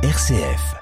RCF. 0.00 0.76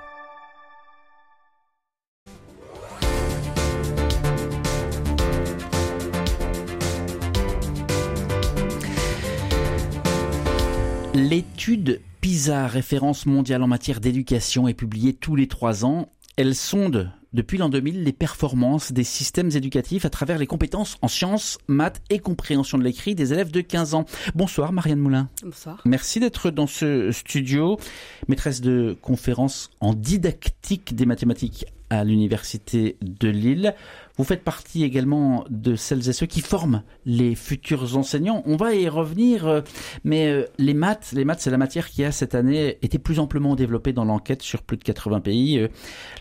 L'étude 11.14 12.02
PISA, 12.20 12.66
référence 12.66 13.24
mondiale 13.24 13.62
en 13.62 13.66
matière 13.66 14.00
d'éducation, 14.00 14.68
est 14.68 14.74
publiée 14.74 15.14
tous 15.14 15.34
les 15.34 15.48
trois 15.48 15.86
ans. 15.86 16.12
Elle 16.36 16.54
sonde 16.54 17.10
depuis 17.36 17.58
l'an 17.58 17.68
2000 17.68 18.02
les 18.02 18.12
performances 18.12 18.92
des 18.92 19.04
systèmes 19.04 19.50
éducatifs 19.54 20.06
à 20.06 20.10
travers 20.10 20.38
les 20.38 20.46
compétences 20.46 20.96
en 21.02 21.08
sciences, 21.08 21.58
maths 21.68 22.00
et 22.10 22.18
compréhension 22.18 22.78
de 22.78 22.82
l'écrit 22.82 23.14
des 23.14 23.32
élèves 23.32 23.50
de 23.50 23.60
15 23.60 23.94
ans. 23.94 24.06
Bonsoir 24.34 24.72
Marianne 24.72 24.98
Moulin. 24.98 25.28
Bonsoir. 25.44 25.82
Merci 25.84 26.18
d'être 26.18 26.50
dans 26.50 26.66
ce 26.66 27.12
studio, 27.12 27.78
maîtresse 28.26 28.62
de 28.62 28.96
conférences 29.02 29.70
en 29.80 29.92
didactique 29.92 30.96
des 30.96 31.04
mathématiques 31.04 31.66
à 31.90 32.04
l'université 32.04 32.96
de 33.02 33.28
Lille. 33.28 33.74
Vous 34.16 34.24
faites 34.24 34.44
partie 34.44 34.82
également 34.82 35.44
de 35.50 35.76
celles 35.76 36.08
et 36.08 36.12
ceux 36.14 36.24
qui 36.26 36.40
forment 36.40 36.82
les 37.04 37.34
futurs 37.34 37.98
enseignants. 37.98 38.42
On 38.46 38.56
va 38.56 38.74
y 38.74 38.88
revenir, 38.88 39.46
euh, 39.46 39.60
mais 40.04 40.28
euh, 40.28 40.46
les 40.58 40.72
maths, 40.72 41.12
les 41.12 41.26
maths, 41.26 41.40
c'est 41.40 41.50
la 41.50 41.58
matière 41.58 41.90
qui 41.90 42.02
a 42.02 42.12
cette 42.12 42.34
année 42.34 42.78
été 42.80 42.98
plus 42.98 43.18
amplement 43.18 43.54
développée 43.56 43.92
dans 43.92 44.06
l'enquête 44.06 44.40
sur 44.40 44.62
plus 44.62 44.78
de 44.78 44.84
80 44.84 45.20
pays. 45.20 45.58
Euh, 45.58 45.68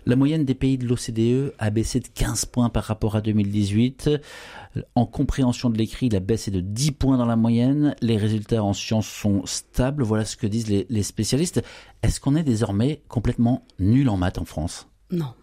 la 0.05 0.17
moyenne 0.17 0.43
des 0.43 0.55
pays 0.55 0.77
de 0.77 0.85
l'OCDE 0.85 1.53
a 1.57 1.69
baissé 1.69 2.01
de 2.01 2.07
15 2.13 2.45
points 2.45 2.69
par 2.69 2.83
rapport 2.83 3.15
à 3.15 3.21
2018. 3.21 4.09
En 4.95 5.05
compréhension 5.05 5.69
de 5.69 5.77
l'écrit, 5.77 6.09
la 6.09 6.19
baisse 6.19 6.49
est 6.49 6.51
de 6.51 6.59
10 6.59 6.91
points 6.91 7.17
dans 7.17 7.25
la 7.25 7.37
moyenne. 7.37 7.95
Les 8.01 8.17
résultats 8.17 8.61
en 8.61 8.73
sciences 8.73 9.07
sont 9.07 9.45
stables. 9.45 10.03
Voilà 10.03 10.25
ce 10.25 10.35
que 10.35 10.47
disent 10.47 10.67
les, 10.67 10.85
les 10.89 11.03
spécialistes. 11.03 11.63
Est-ce 12.03 12.19
qu'on 12.19 12.35
est 12.35 12.43
désormais 12.43 13.01
complètement 13.07 13.63
nul 13.79 14.09
en 14.09 14.17
maths 14.17 14.37
en 14.37 14.45
France? 14.45 14.89
Non. 15.11 15.33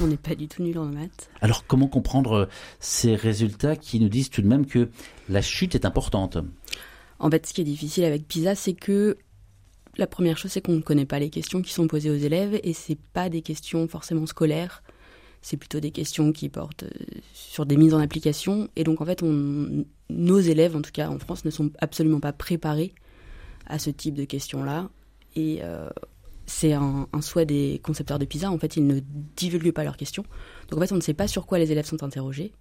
On 0.00 0.06
n'est 0.06 0.16
pas 0.16 0.34
du 0.34 0.48
tout 0.48 0.62
nul 0.62 0.78
en 0.78 0.86
maths. 0.86 1.30
Alors 1.40 1.66
comment 1.66 1.88
comprendre 1.88 2.32
euh, 2.32 2.46
ces 2.80 3.14
résultats 3.14 3.76
qui 3.76 4.00
nous 4.00 4.08
disent 4.08 4.30
tout 4.30 4.42
de 4.42 4.46
même 4.46 4.66
que 4.66 4.90
la 5.28 5.42
chute 5.42 5.74
est 5.74 5.84
importante? 5.84 6.38
En 7.18 7.30
fait, 7.30 7.46
ce 7.46 7.54
qui 7.54 7.62
est 7.62 7.64
difficile 7.64 8.04
avec 8.04 8.26
PISA, 8.28 8.54
c'est 8.54 8.74
que 8.74 9.16
la 9.96 10.06
première 10.06 10.36
chose, 10.36 10.50
c'est 10.52 10.60
qu'on 10.60 10.72
ne 10.72 10.82
connaît 10.82 11.06
pas 11.06 11.18
les 11.18 11.30
questions 11.30 11.62
qui 11.62 11.72
sont 11.72 11.86
posées 11.86 12.10
aux 12.10 12.16
élèves 12.16 12.60
et 12.62 12.72
c'est 12.72 12.98
pas 13.14 13.30
des 13.30 13.42
questions 13.42 13.88
forcément 13.88 14.26
scolaires. 14.26 14.82
C'est 15.40 15.56
plutôt 15.56 15.80
des 15.80 15.90
questions 15.90 16.32
qui 16.32 16.48
portent 16.48 16.82
euh, 16.82 17.20
sur 17.32 17.66
des 17.66 17.76
mises 17.76 17.94
en 17.94 18.00
application. 18.00 18.68
Et 18.76 18.84
donc, 18.84 19.00
en 19.00 19.06
fait, 19.06 19.22
nos 19.22 20.40
élèves, 20.40 20.76
en 20.76 20.82
tout 20.82 20.90
cas 20.92 21.08
en 21.08 21.18
France, 21.18 21.44
ne 21.44 21.50
sont 21.50 21.70
absolument 21.78 22.20
pas 22.20 22.32
préparés 22.32 22.94
à 23.66 23.78
ce 23.78 23.90
type 23.90 24.14
de 24.14 24.24
questions-là. 24.24 24.90
Et 25.36 25.60
euh, 25.62 25.88
c'est 26.46 26.72
un, 26.72 27.08
souhait 27.20 27.46
des 27.46 27.80
concepteurs 27.82 28.18
de 28.18 28.24
PISA. 28.24 28.50
En 28.50 28.58
fait, 28.58 28.76
ils 28.76 28.86
ne 28.86 29.00
divulguent 29.36 29.72
pas 29.72 29.84
leurs 29.84 29.96
questions. 29.96 30.24
Donc, 30.70 30.78
en 30.78 30.86
fait, 30.86 30.92
on 30.92 30.96
ne 30.96 31.00
sait 31.00 31.14
pas 31.14 31.28
sur 31.28 31.46
quoi 31.46 31.58
les 31.58 31.72
élèves 31.72 31.86
sont 31.86 32.02
interrogés. 32.02 32.52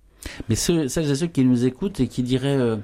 Mais 0.49 0.55
ceux, 0.55 0.87
celles 0.87 1.09
et 1.09 1.15
ceux 1.15 1.27
qui 1.27 1.45
nous 1.45 1.65
écoutent 1.65 1.99
et 1.99 2.07
qui 2.07 2.23
diraient 2.23 2.57
euh, 2.57 2.77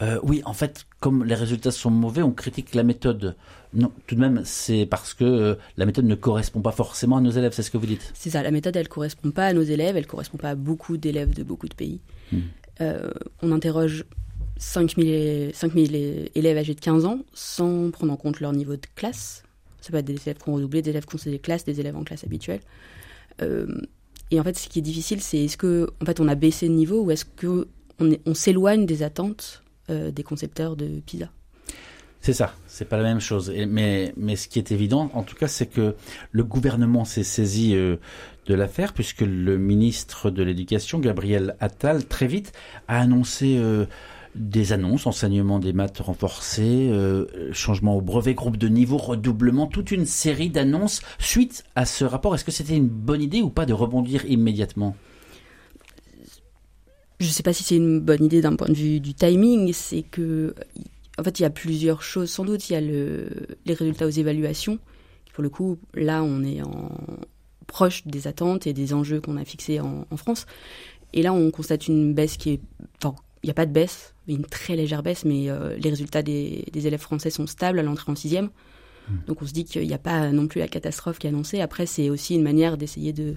euh, 0.00 0.18
oui, 0.22 0.40
en 0.46 0.54
fait, 0.54 0.86
comme 0.98 1.24
les 1.24 1.34
résultats 1.34 1.70
sont 1.70 1.90
mauvais, 1.90 2.22
on 2.22 2.32
critique 2.32 2.74
la 2.74 2.82
méthode. 2.82 3.36
Non, 3.74 3.92
tout 4.06 4.14
de 4.14 4.20
même, 4.20 4.42
c'est 4.44 4.86
parce 4.86 5.12
que 5.12 5.24
euh, 5.24 5.54
la 5.76 5.84
méthode 5.84 6.06
ne 6.06 6.14
correspond 6.14 6.62
pas 6.62 6.72
forcément 6.72 7.18
à 7.18 7.20
nos 7.20 7.30
élèves, 7.30 7.52
c'est 7.52 7.62
ce 7.62 7.70
que 7.70 7.76
vous 7.76 7.86
dites 7.86 8.10
C'est 8.14 8.30
ça, 8.30 8.42
la 8.42 8.50
méthode, 8.50 8.76
elle 8.76 8.84
ne 8.84 8.88
correspond 8.88 9.30
pas 9.30 9.46
à 9.46 9.52
nos 9.52 9.62
élèves, 9.62 9.96
elle 9.96 10.04
ne 10.04 10.08
correspond 10.08 10.38
pas 10.38 10.50
à 10.50 10.54
beaucoup 10.54 10.96
d'élèves 10.96 11.34
de 11.34 11.42
beaucoup 11.42 11.68
de 11.68 11.74
pays. 11.74 12.00
Hmm. 12.32 12.40
on 13.42 13.52
interroge 13.52 14.04
5000, 14.56 15.50
5000 15.52 16.30
élèves 16.34 16.56
âgés 16.56 16.74
de 16.74 16.80
15 16.80 17.04
ans 17.04 17.18
sans 17.34 17.90
prendre 17.90 18.12
en 18.12 18.16
compte 18.16 18.40
leur 18.40 18.52
niveau 18.52 18.76
de 18.76 18.86
classe, 18.94 19.42
ça 19.80 19.90
peut 19.90 19.98
être 19.98 20.04
des 20.04 20.14
élèves 20.14 20.38
qui 20.38 20.48
ont 20.48 20.54
redoublé, 20.54 20.82
des 20.82 20.90
élèves 20.90 21.06
qui 21.06 21.16
ont 21.16 21.30
des 21.30 21.38
classes, 21.38 21.64
des 21.64 21.80
élèves 21.80 21.96
en 21.96 22.04
classe 22.04 22.24
habituelle. 22.24 22.60
Euh, 23.42 23.66
et 24.30 24.38
en 24.38 24.44
fait, 24.44 24.56
ce 24.56 24.68
qui 24.68 24.78
est 24.78 24.82
difficile, 24.82 25.20
c'est 25.20 25.38
est-ce 25.44 25.56
que 25.56 25.90
en 26.00 26.04
fait 26.04 26.20
on 26.20 26.28
a 26.28 26.34
baissé 26.34 26.68
de 26.68 26.74
niveau 26.74 27.02
ou 27.02 27.10
est-ce 27.10 27.24
que 27.24 27.68
on, 27.98 28.34
s'éloigne 28.34 28.86
des 28.86 29.02
attentes 29.02 29.62
euh, 29.90 30.10
des 30.10 30.22
concepteurs 30.22 30.76
de 30.76 31.00
PISA? 31.00 31.30
C'est 32.22 32.32
ça, 32.34 32.54
c'est 32.66 32.86
pas 32.86 32.98
la 32.98 33.02
même 33.02 33.20
chose. 33.20 33.52
mais, 33.68 34.12
mais 34.16 34.36
ce 34.36 34.46
qui 34.46 34.58
est 34.58 34.72
évident, 34.72 35.10
en 35.14 35.22
tout 35.22 35.36
cas, 35.36 35.48
c'est 35.48 35.66
que 35.66 35.94
le 36.32 36.44
gouvernement 36.44 37.06
s'est 37.06 37.24
saisi 37.24 37.74
euh, 37.74 37.96
de 38.46 38.54
l'affaire, 38.54 38.92
puisque 38.92 39.22
le 39.22 39.56
ministre 39.56 40.30
de 40.30 40.42
l'Éducation, 40.42 40.98
Gabriel 40.98 41.56
Attal, 41.60 42.04
très 42.04 42.26
vite 42.26 42.52
a 42.88 43.00
annoncé 43.00 43.58
des 44.34 44.72
annonces, 44.72 45.06
enseignement 45.06 45.58
des 45.58 45.72
maths 45.72 45.98
renforcés, 45.98 46.88
euh, 46.90 47.52
changement 47.52 47.96
au 47.96 48.00
brevet, 48.00 48.34
groupe 48.34 48.56
de 48.56 48.68
niveau, 48.68 48.96
redoublement, 48.96 49.66
toute 49.66 49.90
une 49.90 50.06
série 50.06 50.50
d'annonces 50.50 51.00
suite 51.18 51.64
à 51.74 51.84
ce 51.84 52.04
rapport. 52.04 52.34
Est-ce 52.34 52.44
que 52.44 52.52
c'était 52.52 52.76
une 52.76 52.88
bonne 52.88 53.22
idée 53.22 53.42
ou 53.42 53.50
pas 53.50 53.66
de 53.66 53.72
rebondir 53.72 54.24
immédiatement? 54.26 54.96
Je 57.18 57.26
ne 57.26 57.30
sais 57.30 57.42
pas 57.42 57.52
si 57.52 57.64
c'est 57.64 57.76
une 57.76 58.00
bonne 58.00 58.24
idée 58.24 58.40
d'un 58.40 58.56
point 58.56 58.68
de 58.68 58.74
vue 58.74 59.00
du 59.00 59.14
timing, 59.14 59.72
c'est 59.72 60.02
que 60.02 60.54
en 61.18 61.22
fait 61.22 61.38
il 61.38 61.42
y 61.42 61.46
a 61.46 61.50
plusieurs 61.50 62.02
choses 62.02 62.30
sans 62.30 62.44
doute. 62.44 62.70
Il 62.70 62.72
y 62.72 62.76
a 62.76 62.80
les 62.80 63.74
résultats 63.74 64.06
aux 64.06 64.10
évaluations. 64.10 64.78
Pour 65.34 65.42
le 65.42 65.50
coup, 65.50 65.78
là 65.92 66.22
on 66.22 66.42
est 66.42 66.62
proche 67.70 68.06
des 68.06 68.26
attentes 68.26 68.66
et 68.66 68.72
des 68.72 68.92
enjeux 68.92 69.20
qu'on 69.20 69.36
a 69.36 69.44
fixés 69.44 69.80
en, 69.80 70.04
France. 70.16 70.46
Et 71.12 71.22
là, 71.22 71.32
on 71.32 71.50
constate 71.50 71.88
une 71.88 72.14
baisse 72.14 72.36
qui 72.36 72.50
est, 72.50 72.60
il 73.42 73.46
n'y 73.46 73.50
a 73.50 73.54
pas 73.54 73.66
de 73.66 73.72
baisse, 73.72 74.14
une 74.28 74.44
très 74.44 74.76
légère 74.76 75.02
baisse, 75.02 75.24
mais 75.24 75.48
euh, 75.48 75.76
les 75.76 75.90
résultats 75.90 76.22
des, 76.22 76.64
élèves 76.74 77.00
français 77.00 77.30
sont 77.30 77.46
stables 77.46 77.78
à 77.78 77.82
l'entrée 77.82 78.12
en 78.12 78.14
sixième. 78.14 78.50
Hmm. 79.08 79.16
Donc 79.26 79.42
on 79.42 79.46
se 79.46 79.52
dit 79.52 79.64
qu'il 79.64 79.86
n'y 79.86 79.94
a 79.94 79.98
pas 79.98 80.30
non 80.30 80.46
plus 80.46 80.60
la 80.60 80.68
catastrophe 80.68 81.18
qui 81.18 81.26
est 81.26 81.30
annoncée. 81.30 81.60
Après, 81.60 81.86
c'est 81.86 82.10
aussi 82.10 82.34
une 82.34 82.42
manière 82.42 82.76
d'essayer 82.76 83.12
de 83.12 83.36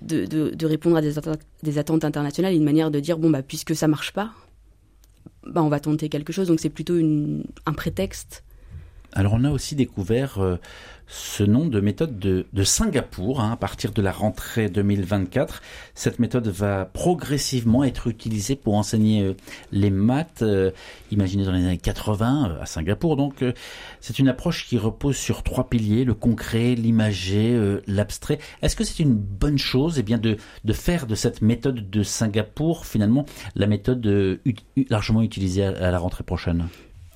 de, 0.00 0.66
répondre 0.66 0.96
à 0.96 1.02
des 1.02 1.18
attentes, 1.18 1.40
des 1.62 1.78
attentes, 1.78 2.04
internationales, 2.04 2.54
une 2.54 2.64
manière 2.64 2.90
de 2.90 3.00
dire, 3.00 3.18
bon, 3.18 3.28
bah, 3.28 3.42
puisque 3.42 3.74
ça 3.74 3.88
marche 3.88 4.12
pas, 4.12 4.32
bah, 5.44 5.62
on 5.62 5.68
va 5.68 5.80
tenter 5.80 6.08
quelque 6.08 6.32
chose. 6.32 6.48
Donc 6.48 6.60
c'est 6.60 6.70
plutôt 6.70 6.94
un 6.94 7.72
prétexte 7.72 8.44
alors 9.18 9.32
on 9.34 9.42
a 9.42 9.50
aussi 9.50 9.74
découvert 9.74 10.38
euh, 10.38 10.60
ce 11.08 11.42
nom 11.42 11.66
de 11.66 11.80
méthode 11.80 12.20
de, 12.20 12.62
Singapour 12.62 13.40
hein, 13.40 13.50
à 13.50 13.56
partir 13.56 13.90
de 13.90 14.00
la 14.00 14.12
rentrée 14.12 14.68
2024. 14.68 15.60
Cette 15.96 16.20
méthode 16.20 16.46
va 16.46 16.84
progressivement 16.84 17.82
être 17.82 18.06
utilisée 18.06 18.54
pour 18.54 18.76
enseigner 18.76 19.24
euh, 19.24 19.34
les 19.72 19.90
maths, 19.90 20.42
euh, 20.42 20.70
imaginées 21.10 21.44
dans 21.44 21.50
les 21.50 21.64
années 21.64 21.78
80 21.78 22.58
à 22.60 22.66
Singapour. 22.66 23.16
Donc 23.16 23.44
c'est 23.98 24.20
une 24.20 24.28
approche 24.28 24.68
qui 24.68 24.78
repose 24.78 25.16
sur 25.16 25.42
trois 25.42 25.68
piliers, 25.68 26.04
le 26.04 26.14
concret, 26.14 26.76
l'imagé, 26.76 27.60
l'abstrait. 27.88 28.38
Est-ce 28.62 28.76
que 28.76 28.84
c'est 28.84 29.02
une 29.02 29.14
bonne 29.14 29.58
chose 29.58 29.98
eh 29.98 30.04
bien, 30.04 30.18
de 30.18 30.36
faire 30.72 31.08
de 31.08 31.16
cette 31.16 31.42
méthode 31.42 31.90
de 31.90 32.04
Singapour 32.04 32.86
finalement 32.86 33.26
la 33.56 33.66
méthode 33.66 34.40
largement 34.88 35.22
utilisée 35.22 35.64
à 35.64 35.90
la 35.90 35.98
rentrée 35.98 36.22
prochaine? 36.22 36.68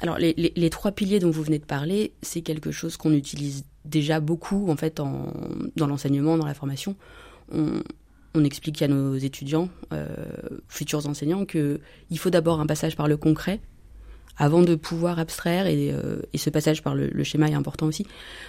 Alors 0.02 0.18
les, 0.18 0.70
trois 0.70 0.90
piliers 0.90 1.20
dont 1.20 1.30
vous 1.30 1.44
venez 1.44 1.60
de 1.60 1.64
parler, 1.64 2.12
c'est 2.22 2.42
quelque 2.42 2.72
chose 2.72 2.96
qu'on 2.96 3.12
utilise 3.12 3.64
déjà 3.84 4.18
beaucoup 4.18 4.68
en 4.68 4.76
fait 4.76 4.96
dans 4.96 5.86
l'enseignement, 5.86 6.36
dans 6.36 6.46
la 6.46 6.54
formation. 6.54 6.96
On, 7.52 8.44
explique 8.44 8.82
à 8.82 8.88
nos 8.88 9.14
étudiants, 9.16 9.68
euh, 9.92 10.08
futurs 10.68 11.06
enseignants, 11.06 11.44
qu'il 11.44 11.78
faut 12.16 12.30
d'abord 12.30 12.60
un 12.60 12.66
passage 12.66 12.96
par 12.96 13.06
le 13.06 13.16
concret 13.16 13.60
avant 14.38 14.62
de 14.62 14.74
pouvoir 14.74 15.18
abstraire 15.18 15.66
et, 15.66 15.92
euh, 15.92 16.22
ce 16.34 16.50
passage 16.50 16.82
par 16.82 16.96
le, 16.96 17.22
schéma 17.22 17.48
est 17.48 17.54
important 17.54 17.86
aussi. 17.86 18.04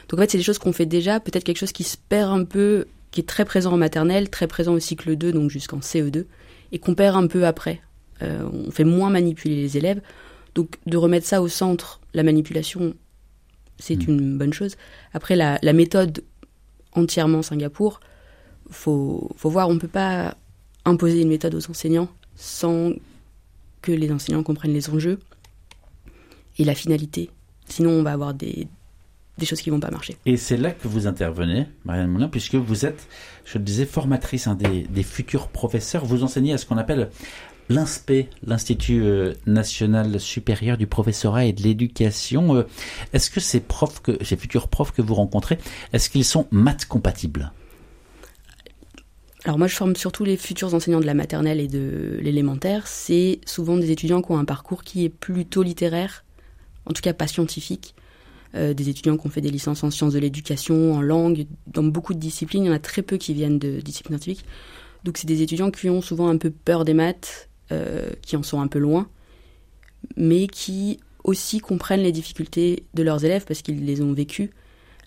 Donc 0.09 0.19
en 0.19 0.23
fait 0.23 0.31
c'est 0.31 0.37
des 0.37 0.43
choses 0.43 0.57
qu'on 0.57 0.73
fait 0.73 0.87
déjà, 0.87 1.19
peut-être 1.19 1.43
quelque 1.43 1.59
chose 1.59 1.73
qui 1.73 1.83
se 1.83 1.97
perd 1.97 2.31
un 2.31 2.45
peu, 2.45 2.85
qui 3.11 3.21
est 3.21 3.27
très 3.27 3.45
présent 3.45 3.73
en 3.73 3.77
maternelle, 3.77 4.29
très 4.29 4.47
présent 4.47 4.73
au 4.73 4.79
cycle 4.79 5.15
2, 5.15 5.33
donc 5.33 5.51
jusqu'en 5.51 5.79
CE2, 5.79 6.25
et 6.71 6.79
qu'on 6.79 6.95
perd 6.95 7.15
un 7.15 7.27
peu 7.27 7.45
après. 7.45 7.81
Euh, 8.23 8.47
on 8.51 8.71
fait 8.71 8.85
moins 8.85 9.09
manipuler 9.09 9.55
les 9.55 9.77
élèves, 9.77 10.01
donc 10.55 10.77
de 10.85 10.97
remettre 10.97 11.25
ça 11.25 11.41
au 11.41 11.47
centre, 11.47 11.99
la 12.13 12.23
manipulation, 12.23 12.93
c'est 13.79 13.95
mm. 13.95 14.09
une 14.09 14.37
bonne 14.37 14.53
chose. 14.53 14.75
Après, 15.13 15.35
la, 15.35 15.73
méthode 15.73 16.23
entièrement 16.93 17.41
Singapour, 17.41 17.99
faut, 18.69 19.31
faut 19.35 19.49
voir, 19.49 19.69
on 19.69 19.73
ne 19.73 19.79
peut 19.79 19.87
pas 19.87 20.35
imposer 20.85 21.21
une 21.21 21.29
méthode 21.29 21.55
aux 21.55 21.69
enseignants 21.69 22.09
sans 22.35 22.93
que 23.81 23.91
les 23.91 24.11
enseignants 24.11 24.43
comprennent 24.43 24.73
les 24.73 24.89
enjeux 24.89 25.19
et 26.57 26.63
la 26.63 26.75
finalité. 26.75 27.29
Sinon, 27.67 27.91
on 27.91 28.03
va 28.03 28.13
avoir 28.13 28.33
des, 28.33 28.67
choses 29.43 29.61
qui 29.61 29.69
vont 29.69 29.79
pas 29.79 29.91
marcher. 29.91 30.17
Et 30.25 30.37
c'est 30.37 30.57
là 30.57 30.71
que 30.71 30.87
vous 30.87 31.07
intervenez, 31.07 31.67
Marianne 31.85 32.09
Moulin, 32.09 32.29
puisque 32.29 32.55
vous 32.55 32.85
êtes, 32.85 33.07
je 33.45 33.57
le 33.57 33.63
disais, 33.63 33.85
formatrice 33.85 34.47
hein, 34.47 34.55
des, 34.55 34.83
des, 34.83 35.03
futurs 35.03 35.47
professeurs. 35.47 36.05
Vous 36.05 36.23
enseignez 36.23 36.53
à 36.53 36.57
ce 36.57 36.65
qu'on 36.65 36.77
appelle 36.77 37.09
l'INSPE, 37.73 38.27
l'Institut 38.45 39.03
euh, 39.03 39.33
national 39.45 40.19
supérieur 40.19 40.77
du 40.77 40.87
professorat 40.87 41.45
et 41.45 41.53
de 41.53 41.63
l'éducation. 41.63 42.55
Euh, 42.55 42.63
est-ce 43.13 43.29
que 43.31 43.39
ces 43.39 43.59
profs, 43.59 44.01
ces 44.21 44.37
futurs 44.37 44.67
profs 44.67 44.91
que 44.91 45.01
vous 45.01 45.15
rencontrez, 45.15 45.57
est-ce 45.91 46.09
qu'ils 46.09 46.25
sont 46.25 46.47
maths 46.51 46.85
compatibles? 46.85 47.51
Alors 49.45 49.57
moi, 49.57 49.67
je 49.67 49.75
forme 49.75 49.95
surtout 49.95 50.23
les 50.23 50.37
futurs 50.37 50.73
enseignants 50.73 51.01
de 51.01 51.05
la 51.05 51.13
maternelle 51.13 51.59
et 51.59 51.67
de 51.67 52.17
l'élémentaire. 52.21 52.87
C'est 52.87 53.41
souvent 53.45 53.75
des 53.75 53.91
étudiants 53.91 54.21
qui 54.21 54.31
ont 54.31 54.37
un 54.37 54.45
parcours 54.45 54.83
qui 54.83 55.03
est 55.03 55.09
plutôt 55.09 55.63
littéraire, 55.63 56.23
en 56.85 56.93
tout 56.93 57.01
cas 57.01 57.13
pas 57.13 57.27
scientifique. 57.27 57.93
des 58.53 58.87
étudiants 58.87 59.17
qui 59.17 59.27
ont 59.27 59.31
fait 59.31 59.41
des 59.41 59.51
licences 59.51 59.83
en 59.83 59.91
sciences 59.91 60.13
de 60.13 60.19
l'éducation, 60.19 60.93
en 60.93 61.01
langue, 61.01 61.47
dans 61.67 61.83
beaucoup 61.83 62.13
de 62.13 62.19
disciplines. 62.19 62.63
Il 62.63 62.67
y 62.67 62.69
en 62.69 62.73
a 62.73 62.79
très 62.79 63.01
peu 63.01 63.17
qui 63.17 63.33
viennent 63.33 63.59
de 63.59 63.81
disciplines 63.81 64.17
scientifiques. 64.17 64.45
Donc 65.03 65.17
c'est 65.17 65.27
des 65.27 65.41
étudiants 65.41 65.71
qui 65.71 65.89
ont 65.89 66.01
souvent 66.01 66.29
un 66.29 66.37
peu 66.37 66.49
peur 66.49 66.85
des 66.85 66.93
maths, 66.93 67.49
qui 68.21 68.35
en 68.35 68.43
sont 68.43 68.61
un 68.61 68.67
peu 68.67 68.79
loin, 68.79 69.07
mais 70.15 70.47
qui 70.47 70.99
aussi 71.23 71.59
comprennent 71.59 72.01
les 72.03 72.11
difficultés 72.11 72.85
de 72.93 73.03
leurs 73.03 73.23
élèves 73.25 73.45
parce 73.45 73.61
qu'ils 73.61 73.85
les 73.85 74.01
ont 74.01 74.13
vécues. 74.13 74.51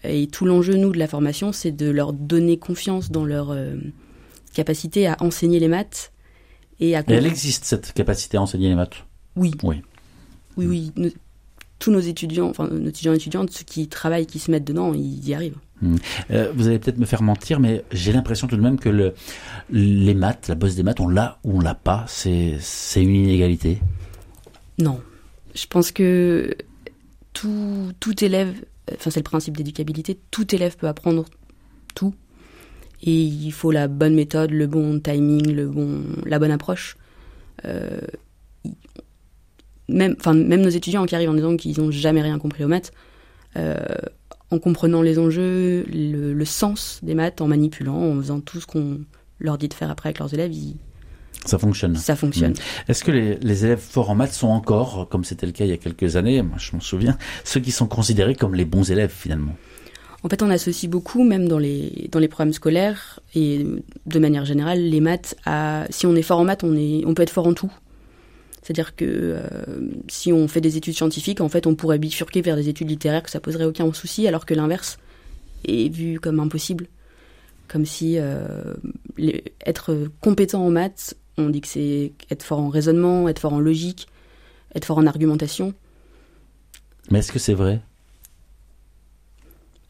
Et 0.04 0.26
tout 0.26 0.44
l'enjeu, 0.44 0.74
nous, 0.74 0.92
de 0.92 0.98
la 0.98 1.08
formation, 1.08 1.52
c'est 1.52 1.72
de 1.72 1.90
leur 1.90 2.12
donner 2.12 2.58
confiance 2.58 3.10
dans 3.10 3.24
leur 3.24 3.50
euh, 3.50 3.76
capacité 4.54 5.06
à 5.06 5.16
enseigner 5.20 5.60
les 5.60 5.68
maths. 5.68 6.12
Et, 6.80 6.96
à 6.96 7.00
et 7.00 7.12
elle 7.12 7.26
existe, 7.26 7.64
cette 7.64 7.92
capacité 7.92 8.36
à 8.36 8.42
enseigner 8.42 8.68
les 8.68 8.74
maths? 8.74 9.04
Oui. 9.34 9.52
Oui. 9.62 9.82
Oui, 10.56 10.92
oui. 10.96 11.14
tous 11.78 11.90
nos 11.90 12.00
étudiants, 12.00 12.48
enfin, 12.48 12.68
nos 12.68 12.88
étudiants 12.88 13.12
et 13.12 13.16
étudiantes, 13.16 13.50
ceux 13.50 13.64
qui 13.64 13.88
travaillent, 13.88 14.26
qui 14.26 14.38
se 14.38 14.50
mettent 14.50 14.64
dedans, 14.64 14.94
ils 14.94 15.28
y 15.28 15.34
arrivent. 15.34 15.58
Hmm. 15.82 15.96
Euh, 16.30 16.52
vous 16.54 16.68
allez 16.68 16.78
peut-être 16.78 16.98
me 16.98 17.04
faire 17.04 17.22
mentir, 17.22 17.60
mais 17.60 17.84
j'ai 17.92 18.12
l'impression 18.12 18.46
tout 18.46 18.56
de 18.56 18.62
même 18.62 18.78
que 18.78 18.88
le, 18.88 19.14
les 19.70 20.14
maths, 20.14 20.48
la 20.48 20.54
bosse 20.54 20.74
des 20.74 20.82
maths, 20.82 21.00
on 21.00 21.08
l'a 21.08 21.38
ou 21.44 21.58
on 21.58 21.60
l'a 21.60 21.74
pas. 21.74 22.04
C'est 22.08 22.58
une 22.96 23.14
inégalité. 23.14 23.78
Non, 24.78 25.00
je 25.54 25.66
pense 25.66 25.90
que 25.92 26.56
tout, 27.32 27.92
tout 28.00 28.24
élève, 28.24 28.54
enfin 28.94 29.10
c'est 29.10 29.20
le 29.20 29.24
principe 29.24 29.56
d'éducabilité, 29.56 30.18
tout 30.30 30.54
élève 30.54 30.76
peut 30.76 30.88
apprendre 30.88 31.24
tout. 31.94 32.14
Et 33.02 33.22
il 33.22 33.52
faut 33.52 33.70
la 33.70 33.88
bonne 33.88 34.14
méthode, 34.14 34.50
le 34.50 34.66
bon 34.66 35.00
timing, 35.00 35.52
le 35.52 35.66
bon, 35.66 36.02
la 36.24 36.38
bonne 36.38 36.50
approche. 36.50 36.96
Euh, 37.66 38.00
même 39.88 40.16
nos 40.62 40.68
étudiants 40.68 41.06
qui 41.06 41.14
arrivent 41.14 41.30
en 41.30 41.34
disant 41.34 41.56
qu'ils 41.56 41.80
n'ont 41.80 41.90
jamais 41.90 42.22
rien 42.22 42.38
compris 42.38 42.64
aux 42.64 42.68
maths, 42.68 42.92
euh, 43.56 43.76
en 44.50 44.58
comprenant 44.58 45.02
les 45.02 45.18
enjeux, 45.18 45.84
le, 45.92 46.44
sens 46.44 47.00
des 47.02 47.14
maths, 47.14 47.40
en 47.40 47.48
manipulant, 47.48 47.96
en 47.96 48.16
faisant 48.16 48.40
tout 48.40 48.60
ce 48.60 48.66
qu'on 48.66 49.00
leur 49.38 49.58
dit 49.58 49.68
de 49.68 49.74
faire 49.74 49.90
après 49.90 50.08
avec 50.08 50.18
leurs 50.18 50.32
élèves, 50.32 50.52
ils, 50.52 50.76
ça 51.44 51.58
fonctionne. 51.58 51.96
Ça 51.96 52.16
fonctionne. 52.16 52.52
Mmh. 52.52 52.90
Est-ce 52.90 53.04
que 53.04 53.12
les, 53.12 53.64
élèves 53.64 53.80
forts 53.80 54.10
en 54.10 54.14
maths 54.14 54.32
sont 54.32 54.48
encore, 54.48 55.08
comme 55.08 55.24
c'était 55.24 55.46
le 55.46 55.52
cas 55.52 55.64
il 55.64 55.70
y 55.70 55.74
a 55.74 55.76
quelques 55.76 56.16
années, 56.16 56.42
moi 56.42 56.58
je 56.58 56.72
m'en 56.72 56.80
souviens, 56.80 57.16
ceux 57.44 57.60
qui 57.60 57.70
sont 57.70 57.86
considérés 57.86 58.34
comme 58.34 58.54
les 58.54 58.64
bons 58.64 58.90
élèves 58.90 59.12
finalement? 59.16 59.54
En 60.22 60.28
fait, 60.28 60.42
on 60.42 60.50
associe 60.50 60.90
beaucoup, 60.90 61.22
même 61.22 61.46
dans 61.46 61.58
les, 61.58 62.08
dans 62.10 62.18
les 62.18 62.26
programmes 62.26 62.52
scolaires 62.52 63.20
et 63.34 63.64
de 64.06 64.18
manière 64.18 64.44
générale, 64.44 64.80
les 64.80 65.00
maths 65.00 65.36
à. 65.44 65.86
Si 65.90 66.06
on 66.06 66.16
est 66.16 66.22
fort 66.22 66.40
en 66.40 66.44
maths, 66.44 66.64
on, 66.64 66.74
est, 66.76 67.04
on 67.06 67.14
peut 67.14 67.22
être 67.22 67.30
fort 67.30 67.46
en 67.46 67.54
tout. 67.54 67.70
C'est-à-dire 68.66 68.96
que 68.96 69.04
euh, 69.06 69.42
si 70.08 70.32
on 70.32 70.48
fait 70.48 70.60
des 70.60 70.76
études 70.76 70.94
scientifiques, 70.94 71.40
en 71.40 71.48
fait, 71.48 71.68
on 71.68 71.76
pourrait 71.76 72.00
bifurquer 72.00 72.40
vers 72.40 72.56
des 72.56 72.68
études 72.68 72.90
littéraires, 72.90 73.22
que 73.22 73.30
ça 73.30 73.38
poserait 73.38 73.64
aucun 73.64 73.92
souci, 73.92 74.26
alors 74.26 74.44
que 74.44 74.54
l'inverse 74.54 74.98
est 75.64 75.88
vu 75.88 76.18
comme 76.18 76.40
impossible. 76.40 76.88
Comme 77.68 77.86
si 77.86 78.16
euh, 78.18 78.74
être 79.64 80.08
compétent 80.20 80.64
en 80.64 80.70
maths 80.70 81.14
on 81.38 81.48
dit 81.48 81.60
que 81.60 81.68
c'est 81.68 82.12
être 82.28 82.42
fort 82.42 82.58
en 82.58 82.68
raisonnement, 82.68 83.28
être 83.28 83.38
fort 83.38 83.52
en 83.52 83.60
logique, 83.60 84.08
être 84.74 84.84
fort 84.84 84.98
en 84.98 85.06
argumentation. 85.06 85.72
Mais 87.10 87.20
est-ce 87.20 87.30
que 87.30 87.38
c'est 87.38 87.54
vrai? 87.54 87.80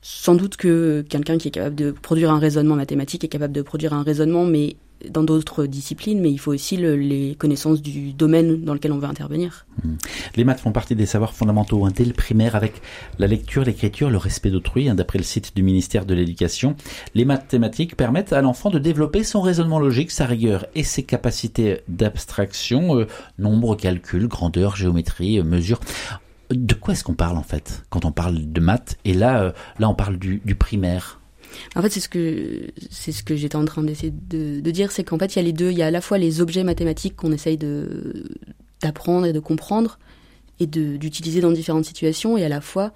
Sans 0.03 0.35
doute 0.35 0.57
que 0.59 1.03
quelqu'un 1.09 1.39
qui 1.39 1.49
est 1.49 1.53
capable 1.53 1.77
de 1.77 1.93
produire 1.93 2.31
un 2.31 2.39
raisonnement 2.39 2.77
mathématique 2.77 3.25
est 3.25 3.29
capable 3.29 3.55
de 3.55 3.63
produire 3.63 3.95
un 3.95 4.03
raisonnement, 4.03 4.45
mais 4.45 4.77
dans 5.11 5.23
d'autres 5.23 5.67
disciplines, 5.67 6.21
mais 6.21 6.31
il 6.31 6.39
faut 6.39 6.53
aussi 6.53 6.77
les 6.77 7.35
connaissances 7.39 7.83
du 7.83 8.13
domaine 8.13 8.65
dans 8.65 8.75
lequel 8.75 8.93
on 8.93 8.99
veut 8.99 9.09
intervenir. 9.09 9.67
Hmm. 9.85 9.97
Les 10.37 10.45
maths 10.45 10.61
font 10.61 10.73
partie 10.73 10.95
des 10.95 11.07
savoirs 11.07 11.35
fondamentaux 11.35 11.85
hein, 11.85 11.93
dès 11.95 12.05
le 12.05 12.13
primaire 12.13 12.57
avec 12.57 12.81
la 13.19 13.27
lecture, 13.27 13.65
l'écriture, 13.65 14.11
le 14.11 14.17
respect 14.17 14.51
d'autrui. 14.51 14.89
Hein, 14.89 14.95
d'après 14.95 15.19
le 15.19 15.25
site 15.25 15.55
du 15.55 15.63
ministère 15.63 16.07
de 16.07 16.15
l'Éducation, 16.15 16.77
les 17.15 17.25
mathématiques 17.25 17.97
permettent 17.97 18.33
à 18.33 18.41
l'enfant 18.41 18.71
de 18.71 18.79
développer 18.79 19.25
son 19.25 19.41
raisonnement 19.41 19.79
logique, 19.79 20.11
sa 20.11 20.27
rigueur 20.27 20.67
et 20.75 20.83
ses 20.83 21.03
capacités 21.03 21.81
d'abstraction, 21.89 22.99
euh, 22.99 23.07
nombre, 23.39 23.77
calcul, 23.77 24.29
grandeur, 24.29 24.77
géométrie, 24.77 25.39
euh, 25.39 25.45
mesure. 25.45 25.81
De 26.51 26.75
quoi 26.75 26.95
est-ce 26.95 27.05
qu'on 27.05 27.15
parle 27.15 27.37
en 27.37 27.43
fait 27.43 27.85
quand 27.91 28.05
on 28.05 28.13
parle 28.13 28.53
de 28.53 28.61
maths? 28.61 28.99
Et 29.05 29.15
là, 29.15 29.43
euh, 29.43 29.53
là, 29.79 29.89
on 29.89 29.95
parle 29.95 30.17
du 30.17 30.55
primaire. 30.55 31.21
En 31.75 31.83
fait, 31.83 31.91
c'est 31.91 32.01
ce 32.01 32.09
que 32.09 32.69
c'est 32.91 33.13
ce 33.13 33.23
que 33.23 33.37
j'étais 33.37 33.57
en 33.57 33.65
train 33.65 33.83
d'essayer 33.83 34.13
de, 34.13 34.61
dire, 34.71 34.93
c'est 34.93 35.05
qu'en 35.05 35.19
fait, 35.19 35.35
il 35.35 35.37
y 35.37 35.39
a 35.41 35.43
les 35.43 35.53
deux. 35.53 35.71
Il 35.71 35.79
y 35.79 35.83
a 35.83 35.87
à 35.87 35.91
la 35.91 36.01
fois 36.01 36.19
les 36.19 36.41
objets 36.41 36.65
mathématiques 36.65 37.17
qu'on 37.17 37.33
essaye 37.33 37.59
d'apprendre 38.83 39.27
et 39.27 39.33
de 39.33 39.41
comprendre 39.41 39.99
et 40.59 40.67
d'utiliser 40.67 41.41
dans 41.41 41.53
différentes 41.53 41.85
situations, 41.85 42.39
et 42.39 42.45
à 42.45 42.49
la 42.49 42.63
fois 42.63 42.93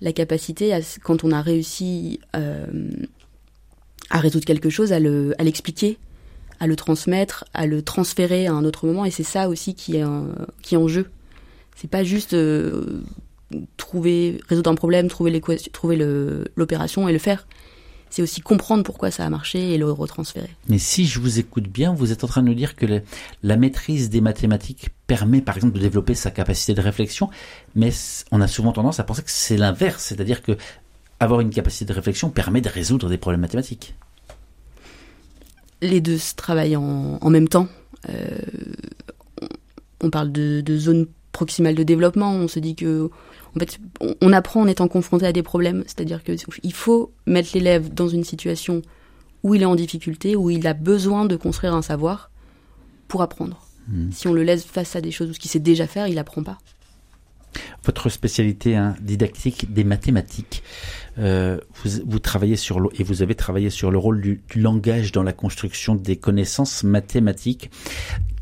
la 0.00 0.12
capacité, 0.12 0.72
à, 0.72 0.80
quand 1.02 1.24
on 1.24 1.32
a 1.32 1.42
réussi 1.42 2.20
euh, 2.36 2.66
à 4.10 4.20
résoudre 4.20 4.44
quelque 4.44 4.70
chose, 4.70 4.92
à 4.92 5.00
l'expliquer, 5.00 5.98
à 6.60 6.66
le 6.68 6.76
transmettre, 6.76 7.44
à 7.54 7.66
le 7.66 7.82
transférer 7.82 8.46
à 8.46 8.52
un 8.52 8.64
autre 8.64 8.86
moment. 8.86 9.04
Et 9.04 9.10
c'est 9.10 9.24
ça 9.24 9.48
aussi 9.48 9.74
qui 9.74 9.96
est, 9.96 10.04
qui 10.62 10.74
est 10.74 10.78
en 10.78 10.86
jeu. 10.86 11.10
C'est 11.74 11.90
pas 11.90 12.04
juste 12.04 12.34
euh, 12.34 13.02
trouver, 13.76 14.40
résoudre 14.48 14.70
un 14.70 14.74
problème, 14.74 15.08
trouver 15.08 15.40
l'opération 16.56 17.08
et 17.08 17.12
le 17.12 17.18
faire 17.18 17.46
c'est 18.12 18.20
aussi 18.20 18.42
comprendre 18.42 18.82
pourquoi 18.82 19.10
ça 19.10 19.24
a 19.24 19.30
marché 19.30 19.72
et 19.72 19.78
le 19.78 19.90
retransférer. 19.90 20.50
Mais 20.68 20.76
si 20.76 21.06
je 21.06 21.18
vous 21.18 21.38
écoute 21.38 21.66
bien, 21.66 21.94
vous 21.94 22.12
êtes 22.12 22.24
en 22.24 22.26
train 22.26 22.42
de 22.42 22.48
nous 22.48 22.54
dire 22.54 22.76
que 22.76 23.00
la 23.42 23.56
maîtrise 23.56 24.10
des 24.10 24.20
mathématiques 24.20 24.90
permet 25.06 25.40
par 25.40 25.56
exemple 25.56 25.76
de 25.76 25.80
développer 25.80 26.14
sa 26.14 26.30
capacité 26.30 26.74
de 26.74 26.82
réflexion, 26.82 27.30
mais 27.74 27.90
on 28.30 28.42
a 28.42 28.46
souvent 28.48 28.72
tendance 28.72 29.00
à 29.00 29.04
penser 29.04 29.22
que 29.22 29.30
c'est 29.30 29.56
l'inverse, 29.56 30.04
c'est-à-dire 30.04 30.42
que 30.42 30.58
avoir 31.20 31.40
une 31.40 31.48
capacité 31.48 31.86
de 31.86 31.94
réflexion 31.94 32.28
permet 32.28 32.60
de 32.60 32.68
résoudre 32.68 33.08
des 33.08 33.16
problèmes 33.16 33.40
mathématiques. 33.40 33.94
Les 35.80 36.02
deux 36.02 36.18
se 36.18 36.34
travaillent 36.34 36.76
en, 36.76 37.30
même 37.30 37.48
temps. 37.48 37.66
Euh, 38.10 38.28
on 40.02 40.10
parle 40.10 40.30
de, 40.32 40.60
de 40.60 40.76
zone 40.76 41.06
proximale 41.32 41.76
de 41.76 41.82
développement, 41.82 42.30
on 42.30 42.46
se 42.46 42.58
dit 42.58 42.74
que 42.74 43.10
en 43.54 43.60
fait, 43.60 43.78
on 44.20 44.32
apprend 44.32 44.62
en 44.62 44.66
étant 44.66 44.88
confronté 44.88 45.26
à 45.26 45.32
des 45.32 45.42
problèmes. 45.42 45.84
C'est-à-dire 45.86 46.22
qu'il 46.22 46.72
faut 46.72 47.12
mettre 47.26 47.50
l'élève 47.54 47.92
dans 47.92 48.08
une 48.08 48.24
situation 48.24 48.82
où 49.42 49.54
il 49.54 49.62
est 49.62 49.66
en 49.66 49.74
difficulté, 49.74 50.36
où 50.36 50.50
il 50.50 50.66
a 50.66 50.74
besoin 50.74 51.24
de 51.26 51.36
construire 51.36 51.74
un 51.74 51.82
savoir 51.82 52.30
pour 53.08 53.22
apprendre. 53.22 53.66
Hmm. 53.88 54.10
Si 54.12 54.28
on 54.28 54.32
le 54.32 54.42
laisse 54.42 54.64
face 54.64 54.96
à 54.96 55.00
des 55.00 55.10
choses 55.10 55.36
qu'il 55.38 55.50
sait 55.50 55.58
déjà 55.58 55.86
faire, 55.86 56.06
il 56.06 56.14
n'apprend 56.14 56.42
pas. 56.42 56.58
Votre 57.84 58.08
spécialité 58.08 58.76
hein, 58.76 58.94
didactique 59.02 59.74
des 59.74 59.84
mathématiques, 59.84 60.62
euh, 61.18 61.58
vous, 62.06 62.18
travaillez 62.20 62.56
sur 62.56 62.80
le, 62.80 62.88
et 62.98 63.02
vous 63.02 63.20
avez 63.20 63.34
travaillé 63.34 63.68
sur 63.68 63.90
le 63.90 63.98
rôle 63.98 64.22
du, 64.22 64.40
langage 64.54 65.12
dans 65.12 65.22
la 65.22 65.34
construction 65.34 65.94
des 65.94 66.16
connaissances 66.16 66.84
mathématiques. 66.84 67.70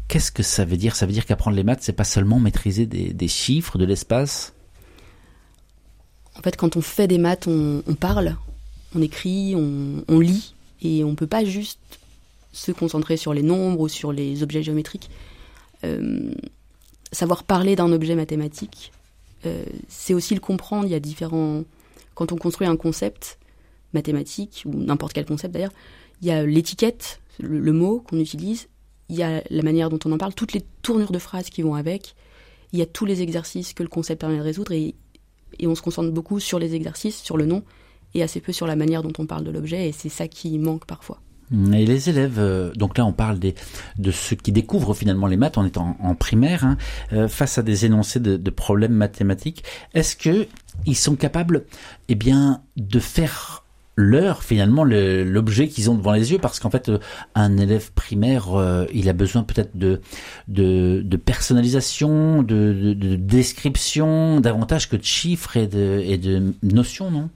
Qu'est-ce 0.07 0.31
que 0.31 0.45
ça 0.45 0.65
veut 0.65 0.77
dire? 0.77 0.95
Ça 0.95 1.07
veut 1.07 1.13
dire 1.13 1.27
qu'apprendre 1.27 1.57
les 1.57 1.65
maths, 1.65 1.83
c'est 1.83 1.93
pas 1.93 2.05
seulement 2.05 2.39
maîtriser 2.39 2.87
des 2.87 3.29
chiffres, 3.29 3.79
de 3.79 3.87
l'espace? 3.87 4.55
En 6.41 6.43
fait, 6.43 6.57
quand 6.57 6.77
on 6.77 6.81
fait 6.81 7.07
des 7.07 7.19
maths, 7.19 7.47
on, 7.49 7.83
parle, 8.01 8.35
on 8.95 9.03
écrit, 9.03 9.55
on, 9.55 10.21
lit, 10.21 10.55
et 10.81 11.05
on 11.05 11.11
ne 11.11 11.15
peut 11.15 11.27
pas 11.27 11.45
juste 11.45 11.79
se 12.51 12.73
concentrer 12.73 13.19
sur 13.19 13.35
les 13.35 13.43
nombres 13.43 13.81
ou 13.81 13.89
sur 13.89 14.11
les 14.11 14.43
objets 14.43 14.63
géométriques. 14.63 15.11
Euh, 15.85 16.33
savoir 17.13 17.45
parler 17.45 17.77
d'un 17.77 17.93
objet 17.93 18.15
mathématique, 18.15 18.91
euh, 19.45 19.63
c'est 19.91 20.15
aussi 20.15 20.33
le 20.33 20.41
comprendre. 20.41 20.87
Il 20.87 20.93
y 20.93 20.95
a 20.95 21.01
différents. 21.01 21.65
Quand 22.15 22.33
on 22.33 22.37
construit 22.37 22.67
un 22.67 22.77
concept 22.77 23.39
mathématique, 23.93 24.63
ou 24.65 24.73
n'importe 24.73 25.13
quel 25.13 25.27
concept 25.27 25.53
d'ailleurs, 25.53 25.75
il 26.23 26.29
y 26.29 26.31
a 26.31 26.47
l'étiquette, 26.47 27.21
le, 27.39 27.73
mot 27.73 28.01
qu'on 28.01 28.19
utilise, 28.19 28.69
il 29.11 29.17
y 29.17 29.23
a 29.23 29.43
la 29.51 29.63
manière 29.63 29.91
dont 29.91 29.99
on 30.07 30.13
en 30.13 30.19
parle, 30.19 30.33
toutes 30.33 30.55
les 30.55 30.65
tournures 30.81 31.13
de 31.13 31.19
phrases 31.19 31.51
qui 31.51 31.61
vont 31.61 31.75
avec, 31.75 32.15
il 32.73 32.79
y 32.79 32.83
a 32.83 32.87
tous 32.87 33.05
les 33.05 33.21
exercices 33.21 33.75
que 33.75 33.83
le 33.83 33.91
concept 33.91 34.23
permet 34.23 34.39
de 34.39 34.43
résoudre, 34.43 34.73
et 34.73 34.95
et 35.59 35.67
on 35.67 35.75
se 35.75 35.83
concentre 35.83 36.11
beaucoup 36.11 36.41
sur 36.41 36.59
les 36.59 36.75
exercices, 36.75 37.21
sur 37.21 37.37
le 37.37 37.47
nom, 37.47 37.63
et 38.15 38.23
assez 38.23 38.41
peu 38.41 38.53
sur 38.53 38.67
la 38.67 38.77
manière 38.77 39.03
dont 39.03 39.13
on 39.19 39.27
parle 39.27 39.45
de 39.45 39.51
l'objet, 39.51 39.89
et 39.89 39.93
c'est 39.93 40.09
ça 40.09 40.29
qui 40.29 40.59
manque 40.59 40.85
parfois. 40.87 41.21
Et 41.73 41.85
les 41.85 42.09
élèves, 42.09 42.39
euh, 42.39 42.73
donc 42.75 42.97
là 42.97 43.05
on 43.05 43.13
parle 43.13 43.41
de 43.41 44.11
ceux 44.13 44.37
qui 44.37 44.53
découvrent 44.53 44.95
finalement 44.95 45.27
les 45.27 45.37
maths 45.37 45.59
en 45.59 45.65
étant 45.65 45.97
en 46.01 46.15
primaire, 46.15 46.65
hein, 46.65 46.77
euh, 47.13 47.27
face 47.27 47.59
à 47.59 47.63
des 47.63 47.87
énoncés 47.87 48.21
de, 48.21 48.37
de 48.37 48.51
problèmes 48.51 48.93
mathématiques, 48.93 49.65
est-ce 49.93 50.15
que 50.15 50.47
ils 50.87 50.97
sont 50.97 51.17
capables, 51.17 51.65
eh 52.09 52.15
bien, 52.15 52.63
de 52.77 53.01
faire 53.01 53.65
leur 54.01 54.43
finalement 54.43 54.85
l'objet 54.85 55.69
qu'ils 55.69 55.91
ont 55.91 55.95
devant 55.95 56.13
les 56.13 56.33
yeux 56.33 56.39
parce 56.39 56.59
qu'en 56.59 56.71
fait 56.71 56.89
euh, 56.89 56.99
un 57.35 57.57
élève 57.59 57.93
primaire 57.93 58.55
euh, 58.55 58.87
il 58.93 59.09
a 59.09 59.13
besoin 59.13 59.43
peut-être 59.43 59.77
de, 59.77 60.01
de, 60.49 61.17
personnalisation 61.17 62.43
de, 62.43 62.95
description 62.95 64.41
davantage 64.41 64.89
que 64.89 64.97
de 64.97 65.05
chiffres 65.05 65.57
et 65.57 65.67
de, 65.67 66.03
et 66.05 66.19
de 66.19 66.55
notions 66.63 67.11
non? 67.11 67.29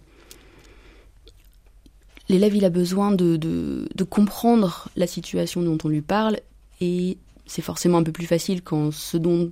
L'élève 2.30 2.56
il 2.56 2.64
a 2.64 2.70
besoin 2.70 3.12
de, 3.12 3.36
de, 3.36 4.04
comprendre 4.04 4.88
la 4.96 5.06
situation 5.06 5.60
dont 5.60 5.76
on 5.84 5.88
lui 5.88 6.00
parle 6.00 6.38
et 6.80 7.18
c'est 7.46 7.62
forcément 7.62 7.98
un 7.98 8.02
peu 8.02 8.12
plus 8.12 8.26
facile 8.26 8.62
quand 8.62 8.90
ce 8.92 9.18
dont 9.18 9.50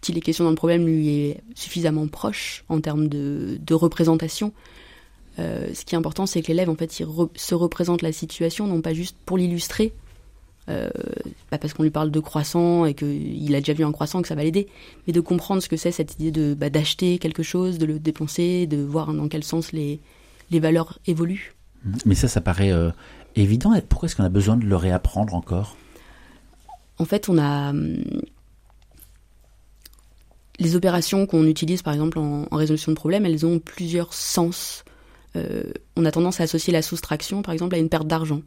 si 0.00 0.12
les 0.12 0.20
questions 0.20 0.44
dans 0.44 0.50
le 0.50 0.56
problème 0.56 0.86
lui 0.86 1.08
est 1.08 1.42
suffisamment 1.54 2.06
proche 2.06 2.64
en 2.68 2.80
termes 2.80 3.08
de, 3.08 3.58
de 3.60 3.74
représentation, 3.74 4.52
euh, 5.38 5.68
ce 5.74 5.84
qui 5.84 5.94
est 5.94 5.98
important, 5.98 6.26
c'est 6.26 6.42
que 6.42 6.48
l'élève, 6.48 6.70
en 6.70 6.76
fait, 6.76 6.98
il 6.98 7.06
se 7.36 7.54
représente 7.54 8.02
la 8.02 8.12
situation, 8.12 8.66
non 8.66 8.80
pas 8.80 8.94
juste 8.94 9.16
pour 9.26 9.38
l'illustrer, 9.38 9.92
euh, 10.68 10.90
pas 11.50 11.58
parce 11.58 11.74
qu'on 11.74 11.82
lui 11.82 11.90
parle 11.90 12.10
de 12.10 12.20
croissant 12.20 12.86
et 12.86 12.94
qu'il 12.94 13.54
a 13.54 13.60
déjà 13.60 13.72
vu 13.72 13.84
un 13.84 13.92
croissant 13.92 14.22
que 14.22 14.28
ça 14.28 14.34
va 14.34 14.42
l'aider, 14.42 14.66
mais 15.06 15.12
de 15.12 15.20
comprendre 15.20 15.62
ce 15.62 15.68
que 15.68 15.76
c'est 15.76 15.92
cette 15.92 16.14
idée 16.14 16.30
de 16.30 16.54
bah, 16.54 16.70
d'acheter 16.70 17.18
quelque 17.18 17.42
chose, 17.42 17.78
de 17.78 17.86
le 17.86 17.98
dépenser, 17.98 18.66
de 18.66 18.78
voir 18.78 19.12
dans 19.12 19.28
quel 19.28 19.44
sens 19.44 19.72
les, 19.72 20.00
les 20.50 20.60
valeurs 20.60 20.98
évoluent. 21.06 21.54
Mais 22.04 22.14
ça, 22.14 22.28
ça 22.28 22.40
paraît 22.40 22.72
euh, 22.72 22.90
évident. 23.36 23.72
Pourquoi 23.88 24.08
est-ce 24.08 24.16
qu'on 24.16 24.24
a 24.24 24.28
besoin 24.28 24.56
de 24.56 24.64
le 24.64 24.76
réapprendre 24.76 25.34
encore? 25.34 25.76
En 26.98 27.04
fait, 27.04 27.28
on 27.28 27.38
a 27.38 27.70
hum, 27.70 28.02
les 30.58 30.76
opérations 30.76 31.26
qu'on 31.26 31.46
utilise, 31.46 31.82
par 31.82 31.92
exemple, 31.92 32.18
en, 32.18 32.46
résolution 32.50 32.92
de 32.92 32.96
problèmes, 32.96 33.26
elles 33.26 33.44
ont 33.46 33.58
plusieurs 33.58 34.12
sens. 34.12 34.84
Euh, 35.36 35.64
on 35.96 36.04
a 36.04 36.10
tendance 36.10 36.40
à 36.40 36.44
associer 36.44 36.72
la 36.72 36.82
soustraction, 36.82 37.42
par 37.42 37.52
exemple, 37.52 37.74
à 37.74 37.78
une 37.78 37.88
perte 37.88 38.06
d'argent. 38.06 38.42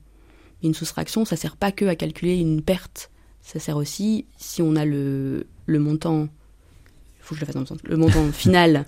Une 0.64 0.74
soustraction, 0.74 1.26
ça 1.26 1.36
sert 1.36 1.56
pas 1.56 1.72
que 1.72 1.86
à 1.86 1.96
calculer 1.96 2.38
une 2.38 2.62
perte. 2.62 3.12
Ça 3.42 3.60
sert 3.60 3.78
aussi, 3.78 4.26
si 4.38 4.62
on 4.62 4.76
a 4.76 4.86
le, 4.86 5.48
le 5.66 5.80
montant, 5.80 6.24
il 6.24 7.22
faut 7.22 7.36
que 7.36 7.36
je 7.36 7.42
le 7.42 7.46
fasse 7.46 7.56
dans 7.56 7.62
le 7.62 7.66
sens, 7.68 7.80
le 7.84 7.98
montant 7.98 8.26
final 8.32 8.86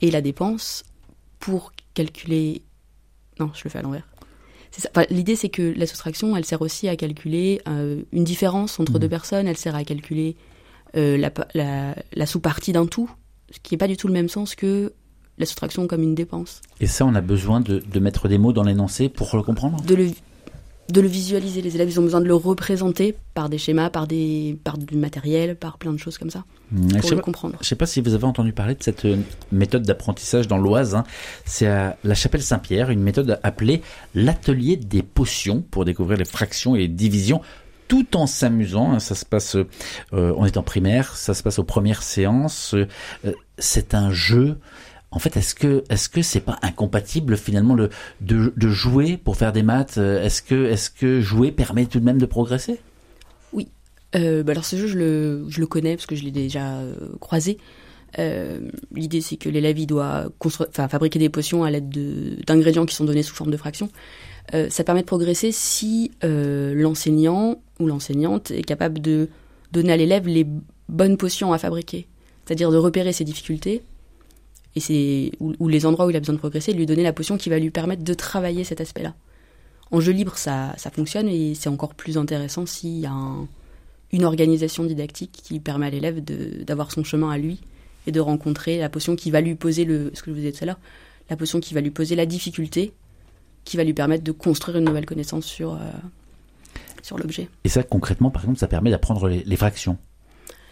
et 0.00 0.10
la 0.10 0.20
dépense, 0.20 0.84
pour 1.38 1.72
calculer. 1.94 2.62
Non, 3.38 3.50
je 3.54 3.62
le 3.64 3.70
fais 3.70 3.78
à 3.78 3.82
l'envers. 3.82 4.08
L'idée, 5.10 5.34
c'est 5.34 5.48
que 5.48 5.74
la 5.76 5.86
soustraction, 5.86 6.36
elle 6.36 6.44
sert 6.44 6.62
aussi 6.62 6.88
à 6.88 6.96
calculer 6.96 7.60
euh, 7.68 8.02
une 8.12 8.24
différence 8.24 8.78
entre 8.78 8.92
mm. 8.92 8.98
deux 8.98 9.08
personnes, 9.08 9.48
elle 9.48 9.56
sert 9.56 9.74
à 9.74 9.82
calculer 9.84 10.36
euh, 10.96 11.16
la, 11.16 11.32
la, 11.54 11.94
la 12.12 12.26
sous-partie 12.26 12.72
d'un 12.72 12.86
tout, 12.86 13.10
ce 13.50 13.58
qui 13.60 13.74
n'est 13.74 13.78
pas 13.78 13.88
du 13.88 13.96
tout 13.96 14.08
le 14.08 14.12
même 14.12 14.28
sens 14.28 14.54
que 14.54 14.92
la 15.38 15.46
soustraction 15.46 15.86
comme 15.86 16.02
une 16.02 16.14
dépense. 16.14 16.60
Et 16.80 16.86
ça, 16.86 17.04
on 17.06 17.14
a 17.14 17.20
besoin 17.20 17.60
de, 17.60 17.78
de 17.78 18.00
mettre 18.00 18.28
des 18.28 18.38
mots 18.38 18.52
dans 18.52 18.64
l'énoncé 18.64 19.08
pour 19.08 19.34
le 19.36 19.42
comprendre 19.42 19.82
de 19.82 19.94
le, 19.94 20.10
de 20.90 21.00
le 21.00 21.08
visualiser. 21.08 21.62
Les 21.62 21.74
élèves, 21.74 21.90
ils 21.90 22.00
ont 22.00 22.02
besoin 22.02 22.20
de 22.20 22.26
le 22.26 22.34
représenter 22.34 23.14
par 23.34 23.48
des 23.48 23.58
schémas, 23.58 23.90
par, 23.90 24.06
des, 24.06 24.58
par 24.64 24.78
du 24.78 24.96
matériel, 24.96 25.56
par 25.56 25.78
plein 25.78 25.92
de 25.92 25.98
choses 25.98 26.18
comme 26.18 26.30
ça, 26.30 26.44
mmh, 26.72 26.98
pour 27.00 27.10
le 27.10 27.20
comprendre. 27.20 27.54
Je 27.60 27.64
ne 27.64 27.68
sais 27.68 27.76
pas 27.76 27.86
si 27.86 28.00
vous 28.00 28.14
avez 28.14 28.24
entendu 28.24 28.52
parler 28.52 28.74
de 28.74 28.82
cette 28.82 29.04
euh, 29.04 29.16
méthode 29.52 29.82
d'apprentissage 29.82 30.48
dans 30.48 30.58
l'Oise. 30.58 30.94
Hein. 30.94 31.04
C'est 31.44 31.66
à 31.66 31.96
la 32.04 32.14
Chapelle 32.14 32.42
Saint-Pierre, 32.42 32.90
une 32.90 33.02
méthode 33.02 33.38
appelée 33.42 33.82
l'atelier 34.14 34.76
des 34.76 35.02
potions 35.02 35.62
pour 35.62 35.84
découvrir 35.84 36.18
les 36.18 36.24
fractions 36.24 36.74
et 36.74 36.80
les 36.80 36.88
divisions 36.88 37.42
tout 37.86 38.16
en 38.16 38.26
s'amusant. 38.26 38.92
Hein. 38.92 38.98
Ça 38.98 39.14
se 39.14 39.24
passe, 39.24 39.56
euh, 39.56 39.64
on 40.12 40.44
est 40.44 40.56
en 40.56 40.62
primaire, 40.62 41.16
ça 41.16 41.34
se 41.34 41.42
passe 41.42 41.58
aux 41.58 41.64
premières 41.64 42.02
séances. 42.02 42.74
Euh, 42.74 42.86
c'est 43.58 43.94
un 43.94 44.12
jeu 44.12 44.58
en 45.10 45.18
fait, 45.18 45.36
est-ce 45.36 45.54
que 45.54 45.84
est-ce 45.88 46.08
que 46.08 46.20
c'est 46.20 46.40
pas 46.40 46.58
incompatible 46.62 47.36
finalement 47.36 47.76
de, 47.76 47.90
de 48.20 48.68
jouer 48.68 49.16
pour 49.16 49.36
faire 49.36 49.52
des 49.52 49.62
maths 49.62 49.96
euh, 49.96 50.22
Est-ce 50.22 50.42
que 50.42 50.66
est-ce 50.66 50.90
que 50.90 51.20
jouer 51.20 51.50
permet 51.50 51.86
tout 51.86 51.98
de 51.98 52.04
même 52.04 52.18
de 52.18 52.26
progresser? 52.26 52.78
Oui. 53.52 53.68
Euh, 54.16 54.42
bah 54.42 54.52
alors 54.52 54.66
ce 54.66 54.76
jeu, 54.76 54.86
je 54.86 54.98
le, 54.98 55.44
je 55.48 55.60
le 55.60 55.66
connais 55.66 55.96
parce 55.96 56.06
que 56.06 56.14
je 56.14 56.24
l'ai 56.24 56.30
déjà 56.30 56.78
euh, 56.78 56.94
croisé. 57.20 57.58
L'idée, 58.94 59.20
c'est 59.20 59.36
que 59.36 59.48
l'élève 59.48 59.84
doit 59.86 60.28
fabriquer 60.72 61.18
des 61.18 61.28
potions 61.28 61.62
à 61.62 61.70
l'aide 61.70 61.90
d'ingrédients 62.46 62.86
qui 62.86 62.94
sont 62.94 63.04
donnés 63.04 63.22
sous 63.22 63.34
forme 63.34 63.50
de 63.50 63.56
fractions. 63.58 63.90
ça 64.70 64.82
permet 64.82 65.02
de 65.02 65.06
progresser 65.06 65.52
si 65.52 66.10
l'enseignant 66.22 67.60
ou 67.78 67.86
l'enseignante 67.86 68.50
est 68.50 68.62
capable 68.62 69.00
de 69.00 69.28
donner 69.72 69.92
à 69.92 69.96
l'élève 69.98 70.26
les 70.26 70.46
bonnes 70.88 71.18
potions 71.18 71.52
à 71.52 71.58
fabriquer, 71.58 72.08
c'est-à-dire 72.46 72.70
de 72.70 72.78
repérer 72.78 73.12
ses 73.12 73.24
difficultés 73.24 73.82
et 74.76 74.80
c'est 74.80 75.32
ou, 75.40 75.68
les 75.68 75.86
endroits 75.86 76.06
où 76.06 76.10
il 76.10 76.16
a 76.16 76.20
besoin 76.20 76.34
de 76.34 76.38
progresser, 76.38 76.72
lui 76.72 76.86
donner 76.86 77.02
la 77.02 77.12
potion 77.12 77.36
qui 77.36 77.50
va 77.50 77.58
lui 77.58 77.70
permettre 77.70 78.04
de 78.04 78.14
travailler 78.14 78.64
cet 78.64 78.80
aspect-là. 78.80 79.14
En 79.90 80.00
jeu 80.00 80.12
libre, 80.12 80.36
ça, 80.36 80.74
ça 80.76 80.90
fonctionne 80.90 81.28
et 81.28 81.54
c'est 81.54 81.68
encore 81.68 81.94
plus 81.94 82.18
intéressant 82.18 82.66
s'il 82.66 82.98
y 82.98 83.06
a 83.06 83.14
une 84.12 84.24
organisation 84.24 84.84
didactique 84.84 85.32
qui 85.32 85.60
permet 85.60 85.86
à 85.86 85.90
l'élève 85.90 86.22
d'avoir 86.64 86.92
son 86.92 87.04
chemin 87.04 87.30
à 87.30 87.38
lui 87.38 87.60
et 88.06 88.12
de 88.12 88.20
rencontrer 88.20 88.78
la 88.78 88.88
potion 88.88 89.16
qui 89.16 89.30
va 89.30 89.40
lui 89.40 89.54
poser 89.54 89.84
le, 89.84 90.10
ce 90.14 90.22
que 90.22 90.30
je 90.30 90.32
vous 90.32 90.40
disais 90.40 90.52
tout 90.52 90.64
à 90.64 90.66
l'heure, 90.66 90.80
la 91.30 91.36
potion 91.36 91.60
qui 91.60 91.74
va 91.74 91.80
lui 91.80 91.90
poser 91.90 92.16
la 92.16 92.26
difficulté, 92.26 92.92
qui 93.64 93.76
va 93.76 93.84
lui 93.84 93.94
permettre 93.94 94.24
de 94.24 94.32
construire 94.32 94.78
une 94.78 94.84
nouvelle 94.84 95.06
connaissance 95.06 95.44
sur, 95.44 95.74
euh, 95.74 95.78
sur 97.02 97.18
l'objet. 97.18 97.48
Et 97.64 97.68
ça, 97.68 97.82
concrètement, 97.82 98.30
par 98.30 98.42
exemple, 98.42 98.58
ça 98.58 98.68
permet 98.68 98.90
d'apprendre 98.90 99.28
les 99.28 99.56
fractions 99.56 99.98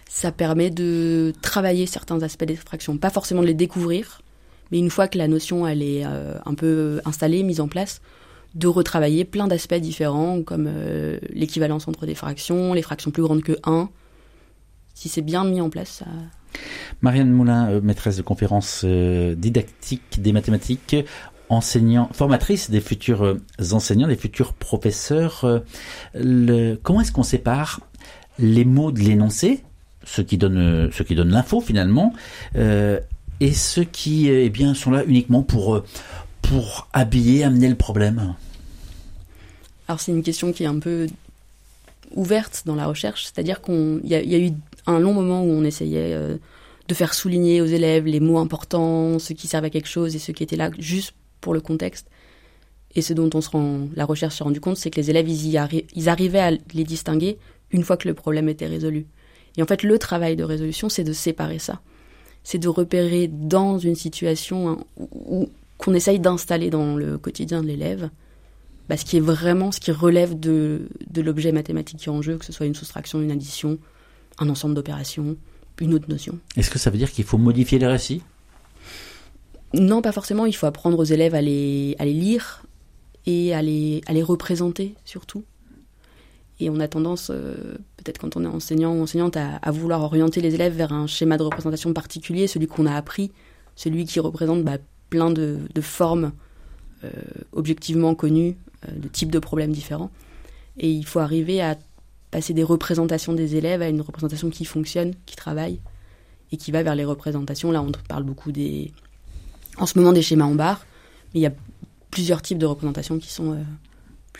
ça 0.08 0.32
permet 0.32 0.70
de 0.70 1.32
travailler 1.42 1.86
certains 1.86 2.22
aspects 2.22 2.44
d'extraction, 2.44 2.96
pas 2.96 3.10
forcément 3.10 3.42
de 3.42 3.46
les 3.46 3.54
découvrir, 3.54 4.22
mais 4.70 4.78
une 4.78 4.90
fois 4.90 5.08
que 5.08 5.18
la 5.18 5.28
notion 5.28 5.66
elle 5.66 5.82
est 5.82 6.04
euh, 6.04 6.34
un 6.44 6.54
peu 6.54 7.00
installée, 7.04 7.42
mise 7.42 7.60
en 7.60 7.68
place, 7.68 8.00
de 8.54 8.68
retravailler 8.68 9.24
plein 9.24 9.48
d'aspects 9.48 9.74
différents 9.74 10.42
comme 10.42 10.66
euh, 10.68 11.18
l'équivalence 11.30 11.88
entre 11.88 12.06
des 12.06 12.14
fractions, 12.14 12.72
les 12.72 12.82
fractions 12.82 13.10
plus 13.10 13.22
grandes 13.22 13.42
que 13.42 13.56
1. 13.64 13.90
Si 14.94 15.08
c'est 15.08 15.22
bien 15.22 15.44
mis 15.44 15.60
en 15.60 15.68
place. 15.68 16.02
Marianne 17.02 17.30
Moulin, 17.30 17.68
euh, 17.68 17.80
maîtresse 17.82 18.16
de 18.16 18.22
conférences 18.22 18.84
didactiques 18.84 20.22
des 20.22 20.32
mathématiques, 20.32 20.96
enseignant, 21.48 22.08
formatrice 22.12 22.70
des 22.70 22.80
futurs 22.80 23.36
enseignants, 23.72 24.08
des 24.08 24.16
futurs 24.16 24.54
professeurs. 24.54 25.44
Comment 26.14 27.00
est-ce 27.00 27.12
qu'on 27.12 27.22
sépare 27.22 27.80
les 28.38 28.64
mots 28.64 28.90
de 28.90 29.00
l'énoncé 29.00 29.62
ceux 30.06 30.22
qui 30.22 30.38
donnent, 30.38 30.90
ceux 30.92 31.04
qui 31.04 31.14
donnent 31.14 31.32
l'info 31.32 31.60
finalement, 31.60 32.14
euh, 32.56 32.98
et 33.40 33.52
ceux 33.52 33.84
qui 33.84 34.28
eh 34.28 34.48
bien, 34.48 34.72
sont 34.72 34.90
là 34.90 35.04
uniquement 35.04 35.42
pour, 35.42 35.82
pour 36.40 36.88
habiller, 36.94 37.44
amener 37.44 37.68
le 37.68 37.74
problème 37.74 38.34
Alors 39.88 40.00
c'est 40.00 40.12
une 40.12 40.22
question 40.22 40.52
qui 40.52 40.62
est 40.62 40.68
un 40.68 40.78
peu 40.78 41.06
ouverte 42.14 42.62
dans 42.64 42.76
la 42.76 42.86
recherche, 42.86 43.24
c'est-à-dire 43.24 43.60
qu'il 43.60 44.00
y, 44.04 44.10
y, 44.10 44.34
a 44.34 44.38
eu 44.38 44.52
un 44.86 45.00
long 45.00 45.12
moment 45.12 45.42
où 45.42 45.50
on 45.50 45.64
essayait 45.64 46.14
euh, 46.14 46.36
de 46.88 46.94
faire 46.94 47.12
souligner 47.12 47.60
aux 47.60 47.66
élèves 47.66 48.06
les 48.06 48.20
mots 48.20 48.38
importants, 48.38 49.18
ceux 49.18 49.34
qui 49.34 49.48
servent 49.48 49.64
à 49.64 49.70
quelque 49.70 49.88
chose 49.88 50.14
et 50.14 50.18
ceux 50.18 50.32
qui 50.32 50.44
étaient 50.44 50.56
là 50.56 50.70
juste 50.78 51.14
pour 51.40 51.52
le 51.52 51.60
contexte. 51.60 52.06
Et 52.94 53.02
ce 53.02 53.12
dont 53.12 53.28
on 53.34 53.40
se 53.40 53.50
rend, 53.50 53.88
la 53.94 54.04
recherche 54.04 54.36
s'est 54.36 54.44
rendu 54.44 54.60
compte, 54.60 54.78
c'est 54.78 54.90
que 54.90 55.00
les 55.00 55.10
élèves, 55.10 55.28
ils, 55.28 55.84
ils 55.94 56.08
arrivaient 56.08 56.40
à 56.40 56.50
les 56.52 56.84
distinguer 56.84 57.36
une 57.70 57.82
fois 57.82 57.96
que 57.96 58.08
le 58.08 58.14
problème 58.14 58.48
était 58.48 58.66
résolu. 58.66 59.06
Et 59.56 59.62
en 59.62 59.66
fait, 59.66 59.82
le 59.82 59.98
travail 59.98 60.36
de 60.36 60.44
résolution, 60.44 60.88
c'est 60.88 61.04
de 61.04 61.12
séparer 61.12 61.58
ça. 61.58 61.80
C'est 62.44 62.58
de 62.58 62.68
repérer 62.68 63.28
dans 63.28 63.78
une 63.78 63.96
situation 63.96 64.68
hein, 64.68 64.78
où, 64.98 65.48
qu'on 65.78 65.94
essaye 65.94 66.20
d'installer 66.20 66.70
dans 66.70 66.96
le 66.96 67.18
quotidien 67.18 67.62
de 67.62 67.66
l'élève, 67.66 68.10
bah, 68.88 68.96
ce 68.96 69.04
qui 69.04 69.16
est 69.16 69.20
vraiment, 69.20 69.72
ce 69.72 69.80
qui 69.80 69.90
relève 69.90 70.38
de, 70.38 70.88
de 71.10 71.22
l'objet 71.22 71.52
mathématique 71.52 71.98
qui 71.98 72.08
est 72.08 72.12
en 72.12 72.22
jeu, 72.22 72.36
que 72.36 72.44
ce 72.44 72.52
soit 72.52 72.66
une 72.66 72.74
soustraction, 72.74 73.20
une 73.20 73.32
addition, 73.32 73.78
un 74.38 74.48
ensemble 74.48 74.74
d'opérations, 74.74 75.36
une 75.80 75.94
autre 75.94 76.08
notion. 76.08 76.38
Est-ce 76.56 76.70
que 76.70 76.78
ça 76.78 76.90
veut 76.90 76.98
dire 76.98 77.10
qu'il 77.10 77.24
faut 77.24 77.38
modifier 77.38 77.78
les 77.78 77.86
récits? 77.86 78.22
Non, 79.74 80.00
pas 80.02 80.12
forcément. 80.12 80.46
Il 80.46 80.54
faut 80.54 80.66
apprendre 80.66 80.98
aux 80.98 81.04
élèves 81.04 81.34
à 81.34 81.42
les, 81.42 81.96
à 81.98 82.04
les 82.04 82.12
lire 82.12 82.62
et 83.26 83.52
à 83.54 83.60
les, 83.60 84.00
à 84.06 84.12
les 84.12 84.22
représenter 84.22 84.94
surtout. 85.04 85.44
Et 86.58 86.70
on 86.70 86.80
a 86.80 86.88
tendance, 86.88 87.30
euh, 87.30 87.76
peut-être 87.96 88.18
quand 88.18 88.36
on 88.36 88.44
est 88.44 88.48
enseignant 88.48 88.94
ou 88.94 89.02
enseignante, 89.02 89.36
à, 89.36 89.70
vouloir 89.70 90.02
orienter 90.02 90.40
les 90.40 90.54
élèves 90.54 90.74
vers 90.74 90.92
un 90.92 91.06
schéma 91.06 91.36
de 91.36 91.42
représentation 91.42 91.92
particulier, 91.92 92.46
celui 92.46 92.66
qu'on 92.66 92.86
a 92.86 92.94
appris, 92.94 93.30
celui 93.74 94.06
qui 94.06 94.20
représente 94.20 94.64
bah, 94.64 94.78
plein 95.10 95.30
de, 95.30 95.60
formes 95.82 96.32
euh, 97.04 97.10
objectivement 97.52 98.14
connues, 98.14 98.56
euh, 98.88 98.98
de 98.98 99.08
types 99.08 99.30
de 99.30 99.38
problèmes 99.38 99.72
différents. 99.72 100.10
Et 100.78 100.90
il 100.90 101.04
faut 101.04 101.18
arriver 101.18 101.60
à 101.60 101.76
passer 102.30 102.54
des 102.54 102.64
représentations 102.64 103.34
des 103.34 103.56
élèves 103.56 103.82
à 103.82 103.88
une 103.88 104.00
représentation 104.00 104.48
qui 104.48 104.64
fonctionne, 104.64 105.12
qui 105.26 105.36
travaille, 105.36 105.78
et 106.52 106.56
qui 106.56 106.70
va 106.70 106.82
vers 106.82 106.94
les 106.94 107.04
représentations. 107.04 107.70
Là, 107.70 107.82
on 107.82 107.92
parle 108.08 108.22
beaucoup 108.22 108.52
des... 108.52 108.92
En 109.78 109.84
ce 109.84 109.98
moment 109.98 110.12
des 110.12 110.22
schémas 110.22 110.46
en 110.46 110.54
barre, 110.54 110.86
mais 111.34 111.40
il 111.40 111.42
y 111.42 111.46
a 111.46 111.52
plusieurs 112.10 112.40
types 112.40 112.56
de 112.56 112.64
représentations 112.64 113.18
qui 113.18 113.30
sont 113.30 113.58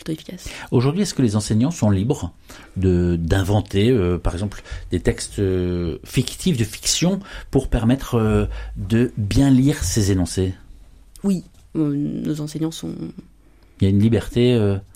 efficace. 0.09 0.49
Aujourd'hui, 0.71 1.03
est-ce 1.03 1.13
que 1.13 1.21
les 1.21 1.35
enseignants 1.35 1.71
sont 1.71 1.89
libres 1.89 2.33
de 2.75 3.15
d'inventer, 3.19 3.89
euh, 3.89 4.17
par 4.17 4.33
exemple, 4.33 4.63
des 4.91 4.99
textes 4.99 5.39
euh, 5.39 5.97
fictifs, 6.03 6.57
de 6.57 6.63
fiction, 6.63 7.19
pour 7.51 7.67
permettre 7.67 8.15
euh, 8.15 8.45
de 8.75 9.11
bien 9.17 9.49
lire 9.49 9.83
ces 9.83 10.11
énoncés? 10.11 10.53
Oui, 11.23 11.43
nos 11.75 12.41
enseignants 12.41 12.71
sont. 12.71 12.93
Il 13.79 13.83
y 13.83 13.87
a 13.87 13.89
une 13.89 13.99
liberté. 13.99 14.51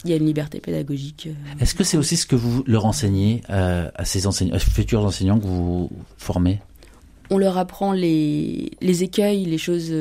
Il 0.06 0.10
y 0.10 0.14
a 0.14 0.16
une 0.16 0.26
liberté 0.26 0.60
pédagogique. 0.60 1.30
Est-ce 1.60 1.76
que 1.76 1.84
c'est 1.84 1.98
aussi 1.98 2.18
ce 2.18 2.26
que 2.26 2.36
vous 2.36 2.64
leur 2.66 2.86
enseignez 2.86 3.42
à 3.48 4.06
ces 4.06 4.26
enseignants, 4.26 4.58
futurs 4.58 5.06
enseignants 5.06 5.40
que 5.40 5.46
vous 5.46 5.92
formez? 6.18 6.62
On 7.30 7.38
leur 7.38 7.58
apprend 7.58 7.94
les, 7.94 8.72
les 8.82 9.04
écueils, 9.04 9.46
les 9.46 9.60
choses. 9.60 9.94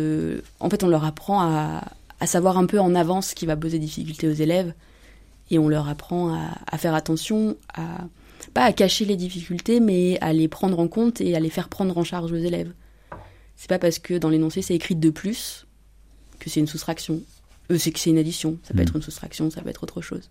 en 0.61 0.71
fait, 0.71 0.83
on 0.83 0.89
leur 0.89 1.05
apprend 1.05 1.41
à, 1.43 1.85
à 2.21 2.27
savoir 2.27 2.59
un 2.59 2.67
peu 2.67 2.79
en 2.79 2.95
avance 2.95 3.29
ce 3.29 3.35
qui 3.35 3.47
va 3.47 3.57
poser 3.57 3.79
difficulté 3.79 4.29
aux 4.29 4.33
élèves 4.33 4.73
et 5.51 5.59
on 5.59 5.69
leur 5.69 5.89
apprend 5.89 6.35
à, 6.35 6.79
faire 6.79 6.95
attention 6.95 7.57
à 7.75 8.07
pas 8.55 8.65
à 8.65 8.73
cacher 8.73 9.05
les 9.05 9.17
difficultés, 9.17 9.81
mais 9.81 10.19
à 10.21 10.33
les 10.33 10.49
prendre 10.49 10.79
en 10.81 10.89
compte 10.89 11.21
et 11.21 11.37
à 11.37 11.41
les 11.41 11.51
faire 11.51 11.69
prendre 11.69 11.97
en 11.97 12.05
charge 12.05 12.33
aux 12.33 12.37
élèves. 12.37 12.73
C'est 13.57 13.69
pas 13.69 13.79
parce 13.79 13.99
que 13.99 14.15
dans 14.15 14.29
l'énoncé 14.31 14.63
c'est 14.63 14.75
écrit 14.75 14.97
de 14.97 15.11
plus 15.11 15.67
que 16.39 16.49
c'est 16.51 16.61
une 16.61 16.67
soustraction. 16.67 17.21
Euh, 17.71 17.79
c'est 17.79 17.93
que 17.93 17.99
c'est 17.99 18.11
une 18.11 18.19
addition. 18.19 18.57
Ça 18.63 18.73
peut 18.75 18.81
Mm. 18.81 18.83
être 18.83 18.97
une 18.97 19.03
soustraction, 19.03 19.51
ça 19.51 19.61
peut 19.61 19.69
être 19.69 19.83
autre 19.83 20.01
chose. 20.01 20.31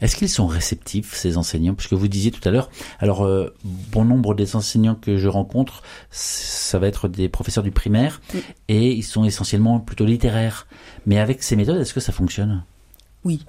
Est-ce 0.00 0.16
qu'ils 0.16 0.28
sont 0.28 0.46
réceptifs, 0.46 1.14
ces 1.14 1.36
enseignants? 1.36 1.74
Puisque 1.74 1.92
vous 1.94 2.08
disiez 2.08 2.30
tout 2.32 2.46
à 2.46 2.50
l'heure, 2.50 2.70
alors 2.98 3.24
euh, 3.24 3.54
bon 3.64 4.04
nombre 4.04 4.34
des 4.34 4.56
enseignants 4.56 4.94
que 4.96 5.16
je 5.16 5.28
rencontre, 5.28 5.82
ça 6.10 6.78
va 6.78 6.86
être 6.88 7.08
des 7.08 7.28
professeurs 7.28 7.64
du 7.64 7.70
primaire, 7.70 8.20
Mm. 8.34 8.38
et 8.68 8.92
ils 8.92 9.02
sont 9.02 9.24
essentiellement 9.24 9.80
plutôt 9.80 10.04
littéraires. 10.04 10.66
Mais 11.06 11.18
avec 11.18 11.42
ces 11.42 11.56
méthodes, 11.56 11.80
est-ce 11.80 11.94
que 11.94 12.00
ça 12.00 12.12
fonctionne? 12.12 12.64
Oui. 13.24 13.44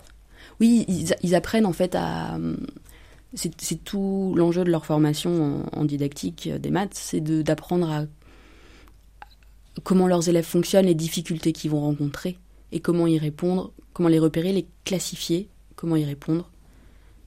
Oui, 0.60 0.86
ils, 1.22 1.36
apprennent 1.36 1.66
en 1.66 1.74
fait 1.74 1.96
à. 1.96 2.38
C'est 3.34 3.84
tout 3.84 4.34
l'enjeu 4.38 4.64
de 4.64 4.72
leur 4.72 4.86
formation 4.86 5.66
en, 5.74 5.80
en 5.80 5.84
didactique 5.86 6.48
euh, 6.48 6.58
des 6.58 6.70
maths, 6.70 6.94
c'est 6.94 7.20
d'apprendre 7.20 7.90
à 7.90 8.06
comment 9.84 10.08
leurs 10.08 10.30
élèves 10.30 10.46
fonctionnent, 10.46 10.86
les 10.86 10.96
difficultés 10.96 11.52
qu'ils 11.52 11.72
vont 11.72 11.82
rencontrer 11.82 12.38
et 12.72 12.80
comment 12.80 13.08
y 13.08 13.18
répondre, 13.18 13.74
comment 13.92 14.08
les 14.08 14.20
repérer, 14.20 14.54
les 14.54 14.68
classifier, 14.86 15.50
comment 15.76 15.98
y 15.98 16.06
répondre 16.06 16.50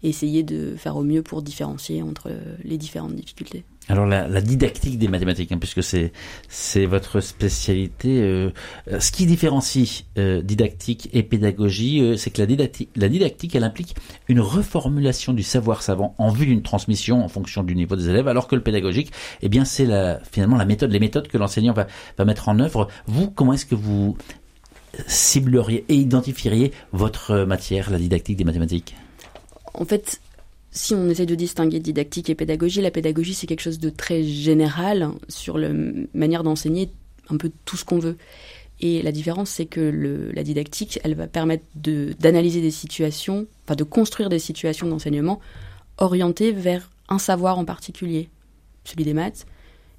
et 0.02 0.08
essayer 0.08 0.42
de 0.42 0.76
faire 0.76 0.96
au 0.96 1.02
mieux 1.02 1.22
pour 1.22 1.42
différencier 1.42 2.02
entre 2.02 2.30
les 2.64 2.78
différentes 2.78 3.14
difficultés. 3.14 3.64
Alors 3.90 4.04
la, 4.04 4.28
la 4.28 4.40
didactique 4.42 4.98
des 4.98 5.08
mathématiques, 5.08 5.50
hein, 5.50 5.58
puisque 5.58 5.82
c'est 5.82 6.12
c'est 6.48 6.84
votre 6.84 7.20
spécialité. 7.20 8.20
euh, 8.20 8.50
euh, 8.92 9.00
ce 9.00 9.10
qui 9.10 9.24
différencie 9.24 10.04
euh, 10.18 10.42
didactique 10.42 11.08
et 11.14 11.22
pédagogie, 11.22 12.02
euh, 12.02 12.16
c'est 12.16 12.30
que 12.30 12.40
la 12.40 12.46
didactique, 12.46 12.90
la 12.96 13.08
didactique, 13.08 13.54
elle 13.54 13.64
implique 13.64 13.96
une 14.28 14.40
reformulation 14.40 15.32
du 15.32 15.42
savoir 15.42 15.82
savant 15.82 16.14
en 16.18 16.30
vue 16.30 16.44
d'une 16.44 16.62
transmission 16.62 17.24
en 17.24 17.28
fonction 17.28 17.62
du 17.62 17.74
niveau 17.74 17.96
des 17.96 18.10
élèves, 18.10 18.28
alors 18.28 18.46
que 18.46 18.56
le 18.56 18.62
pédagogique, 18.62 19.10
eh 19.40 19.48
bien 19.48 19.64
c'est 19.64 19.86
la, 19.86 20.20
finalement 20.30 20.58
la 20.58 20.66
méthode, 20.66 20.92
les 20.92 21.00
méthodes 21.00 21.28
que 21.28 21.38
l'enseignant 21.38 21.72
va, 21.72 21.86
va 22.18 22.24
mettre 22.26 22.50
en 22.50 22.60
œuvre. 22.60 22.88
Vous, 23.06 23.30
comment 23.30 23.54
est-ce 23.54 23.66
que 23.66 23.74
vous 23.74 24.18
cibleriez 25.06 25.86
et 25.88 25.94
identifieriez 25.94 26.72
votre 26.92 27.44
matière, 27.44 27.90
la 27.90 27.98
didactique 27.98 28.36
des 28.36 28.44
mathématiques? 28.44 28.94
En 29.74 29.84
fait, 29.84 30.20
si 30.78 30.94
on 30.94 31.08
essaie 31.08 31.26
de 31.26 31.34
distinguer 31.34 31.80
didactique 31.80 32.30
et 32.30 32.36
pédagogie, 32.36 32.80
la 32.80 32.92
pédagogie 32.92 33.34
c'est 33.34 33.48
quelque 33.48 33.62
chose 33.62 33.80
de 33.80 33.90
très 33.90 34.22
général 34.22 35.10
sur 35.28 35.58
la 35.58 35.70
manière 36.14 36.44
d'enseigner 36.44 36.90
un 37.28 37.36
peu 37.36 37.50
tout 37.64 37.76
ce 37.76 37.84
qu'on 37.84 37.98
veut. 37.98 38.16
Et 38.80 39.02
la 39.02 39.10
différence 39.10 39.50
c'est 39.50 39.66
que 39.66 40.30
la 40.32 40.44
didactique, 40.44 41.00
elle 41.02 41.16
va 41.16 41.26
permettre 41.26 41.64
d'analyser 41.74 42.60
des 42.60 42.70
situations, 42.70 43.48
enfin 43.64 43.74
de 43.74 43.82
construire 43.82 44.28
des 44.28 44.38
situations 44.38 44.86
d'enseignement 44.86 45.40
orientées 45.98 46.52
vers 46.52 46.88
un 47.08 47.18
savoir 47.18 47.58
en 47.58 47.64
particulier, 47.64 48.28
celui 48.84 49.04
des 49.04 49.14
maths, 49.14 49.46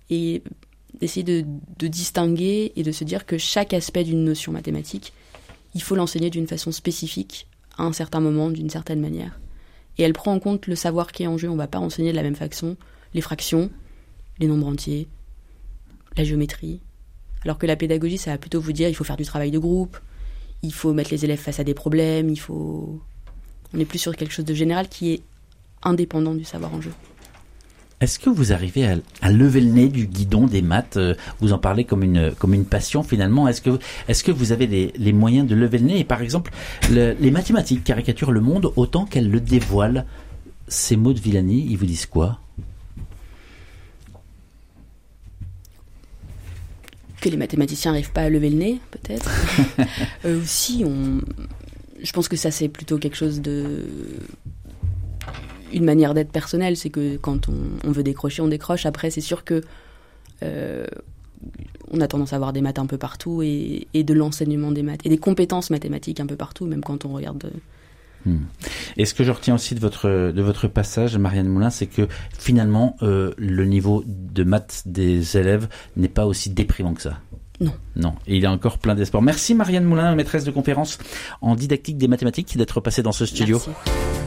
et 0.09 0.41
d'essayer 1.01 1.23
de, 1.23 1.45
de 1.77 1.87
distinguer 1.87 2.71
et 2.77 2.83
de 2.83 2.91
se 2.93 3.03
dire 3.03 3.25
que 3.25 3.37
chaque 3.37 3.73
aspect 3.73 4.05
d'une 4.05 4.23
notion 4.23 4.53
mathématique, 4.53 5.11
il 5.75 5.81
faut 5.81 5.95
l'enseigner 5.95 6.29
d'une 6.29 6.47
façon 6.47 6.71
spécifique, 6.71 7.47
à 7.77 7.83
un 7.83 7.91
certain 7.91 8.21
moment, 8.21 8.49
d'une 8.49 8.69
certaine 8.69 9.01
manière 9.01 9.37
et 9.99 10.03
elle 10.03 10.13
prend 10.13 10.33
en 10.33 10.39
compte 10.39 10.65
le 10.65 10.75
savoir 10.75 11.11
qui 11.11 11.23
est 11.23 11.27
en 11.27 11.37
jeu. 11.37 11.49
On 11.49 11.57
va 11.57 11.67
pas 11.67 11.77
enseigner 11.77 12.11
de 12.11 12.15
la 12.15 12.23
même 12.23 12.35
façon 12.35 12.77
les 13.13 13.21
fractions, 13.21 13.69
les 14.39 14.47
nombres 14.47 14.67
entiers, 14.67 15.07
la 16.15 16.23
géométrie. 16.23 16.79
Alors 17.43 17.57
que 17.57 17.67
la 17.67 17.75
pédagogie, 17.75 18.17
ça 18.17 18.31
va 18.31 18.37
plutôt 18.37 18.61
vous 18.61 18.71
dire 18.71 18.87
il 18.87 18.95
faut 18.95 19.03
faire 19.03 19.17
du 19.17 19.25
travail 19.25 19.51
de 19.51 19.59
groupe, 19.59 19.99
il 20.63 20.73
faut 20.73 20.93
mettre 20.93 21.11
les 21.11 21.25
élèves 21.25 21.39
face 21.39 21.59
à 21.59 21.65
des 21.65 21.73
problèmes, 21.73 22.29
il 22.29 22.39
faut. 22.39 23.01
On 23.73 23.79
est 23.79 23.85
plus 23.85 23.99
sur 23.99 24.15
quelque 24.15 24.33
chose 24.33 24.45
de 24.45 24.53
général 24.53 24.87
qui 24.87 25.11
est 25.11 25.21
indépendant 25.83 26.33
du 26.33 26.45
savoir 26.45 26.73
en 26.73 26.81
jeu. 26.81 26.91
Est-ce 28.01 28.17
que 28.17 28.29
vous 28.29 28.53
arrivez 28.53 28.87
à, 28.87 28.95
à 29.21 29.29
lever 29.31 29.59
le 29.59 29.71
nez 29.71 29.89
du 29.89 30.07
guidon 30.07 30.47
des 30.47 30.61
maths 30.61 30.95
euh, 30.95 31.15
Vous 31.41 31.51
en 31.51 31.57
parlez 31.59 31.83
comme 31.83 32.01
une 32.03 32.31
comme 32.39 32.53
une 32.53 32.63
passion 32.65 33.03
finalement? 33.03 33.47
Est-ce 33.49 33.61
que 33.61 33.77
est-ce 34.07 34.23
que 34.23 34.31
vous 34.31 34.53
avez 34.53 34.67
les, 34.67 34.93
les 34.95 35.11
moyens 35.11 35.45
de 35.47 35.53
lever 35.55 35.79
le 35.79 35.85
nez? 35.85 35.99
Et 35.99 36.03
par 36.05 36.21
exemple, 36.21 36.51
le- 36.89 37.13
les 37.19 37.31
mathématiques 37.31 37.83
caricaturent 37.83 38.31
le 38.31 38.39
monde 38.41 38.71
autant 38.77 39.05
qu'elles 39.05 39.29
le 39.29 39.41
dévoilent. 39.41 40.05
Ces 40.69 40.95
mots 40.95 41.13
de 41.13 41.19
Villani, 41.19 41.65
ils 41.69 41.77
vous 41.77 41.85
disent 41.87 42.05
quoi? 42.05 42.39
Que 47.21 47.27
les 47.27 47.37
mathématiciens 47.37 47.91
n'arrivent 47.91 48.11
pas 48.13 48.21
à 48.21 48.29
lever 48.29 48.49
le 48.49 48.55
nez, 48.57 48.79
peut-être? 48.91 49.29
euh, 50.25 50.41
on... 50.85 51.19
je 52.01 52.11
pense 52.13 52.29
que 52.29 52.37
ça, 52.37 52.49
c'est 52.49 52.69
plutôt 52.69 52.97
quelque 52.97 53.17
chose 53.17 53.41
de. 53.41 53.85
Une 55.73 55.85
manière 55.85 56.13
d'être 56.13 56.31
personnelle, 56.31 56.77
c'est 56.77 56.89
que 56.89 57.17
quand 57.17 57.49
on, 57.49 57.87
on 57.87 57.91
veut 57.91 58.03
décrocher, 58.03 58.41
on 58.41 58.47
décroche. 58.47 58.85
Après, 58.85 59.09
c'est 59.11 59.21
sûr 59.21 59.43
que. 59.43 59.61
euh, 60.43 60.85
on 61.91 62.01
a 62.01 62.07
tendance 62.07 62.33
à 62.33 62.35
avoir 62.35 62.51
des 62.51 62.61
maths 62.61 62.79
un 62.79 62.85
peu 62.85 62.97
partout 62.97 63.41
et, 63.41 63.87
et 63.93 64.03
de 64.03 64.13
l'enseignement 64.13 64.71
des 64.73 64.83
maths 64.83 65.05
et 65.05 65.09
des 65.09 65.17
compétences 65.17 65.69
mathématiques 65.69 66.19
un 66.19 66.25
peu 66.25 66.35
partout, 66.35 66.65
même 66.65 66.83
quand 66.83 67.05
on 67.05 67.13
regarde. 67.13 67.45
euh, 67.45 67.57
Hmm. 68.25 68.39
Et 68.97 69.05
ce 69.05 69.13
que 69.13 69.23
je 69.23 69.31
retiens 69.31 69.55
aussi 69.55 69.75
de 69.75 69.79
votre 69.79 70.33
de 70.33 70.41
votre 70.41 70.67
passage, 70.67 71.17
Marianne 71.17 71.47
Moulin, 71.47 71.69
c'est 71.69 71.87
que 71.87 72.09
finalement 72.37 72.97
euh, 73.01 73.31
le 73.37 73.63
niveau 73.63 74.03
de 74.05 74.43
maths 74.43 74.83
des 74.85 75.37
élèves 75.37 75.69
n'est 75.95 76.09
pas 76.09 76.25
aussi 76.25 76.49
déprimant 76.49 76.93
que 76.93 77.01
ça? 77.01 77.21
Non. 77.61 77.71
Non. 77.95 78.15
Et 78.27 78.35
il 78.35 78.43
y 78.43 78.45
a 78.45 78.51
encore 78.51 78.77
plein 78.77 78.93
d'espoir. 78.93 79.23
Merci 79.23 79.55
Marianne 79.55 79.85
Moulin, 79.85 80.15
maîtresse 80.15 80.43
de 80.43 80.51
conférence 80.51 80.97
en 81.39 81.55
didactique 81.55 81.97
des 81.97 82.09
mathématiques, 82.09 82.57
d'être 82.57 82.81
passée 82.81 83.03
dans 83.03 83.13
ce 83.13 83.25
studio. 83.25 83.61
Merci. 83.65 84.18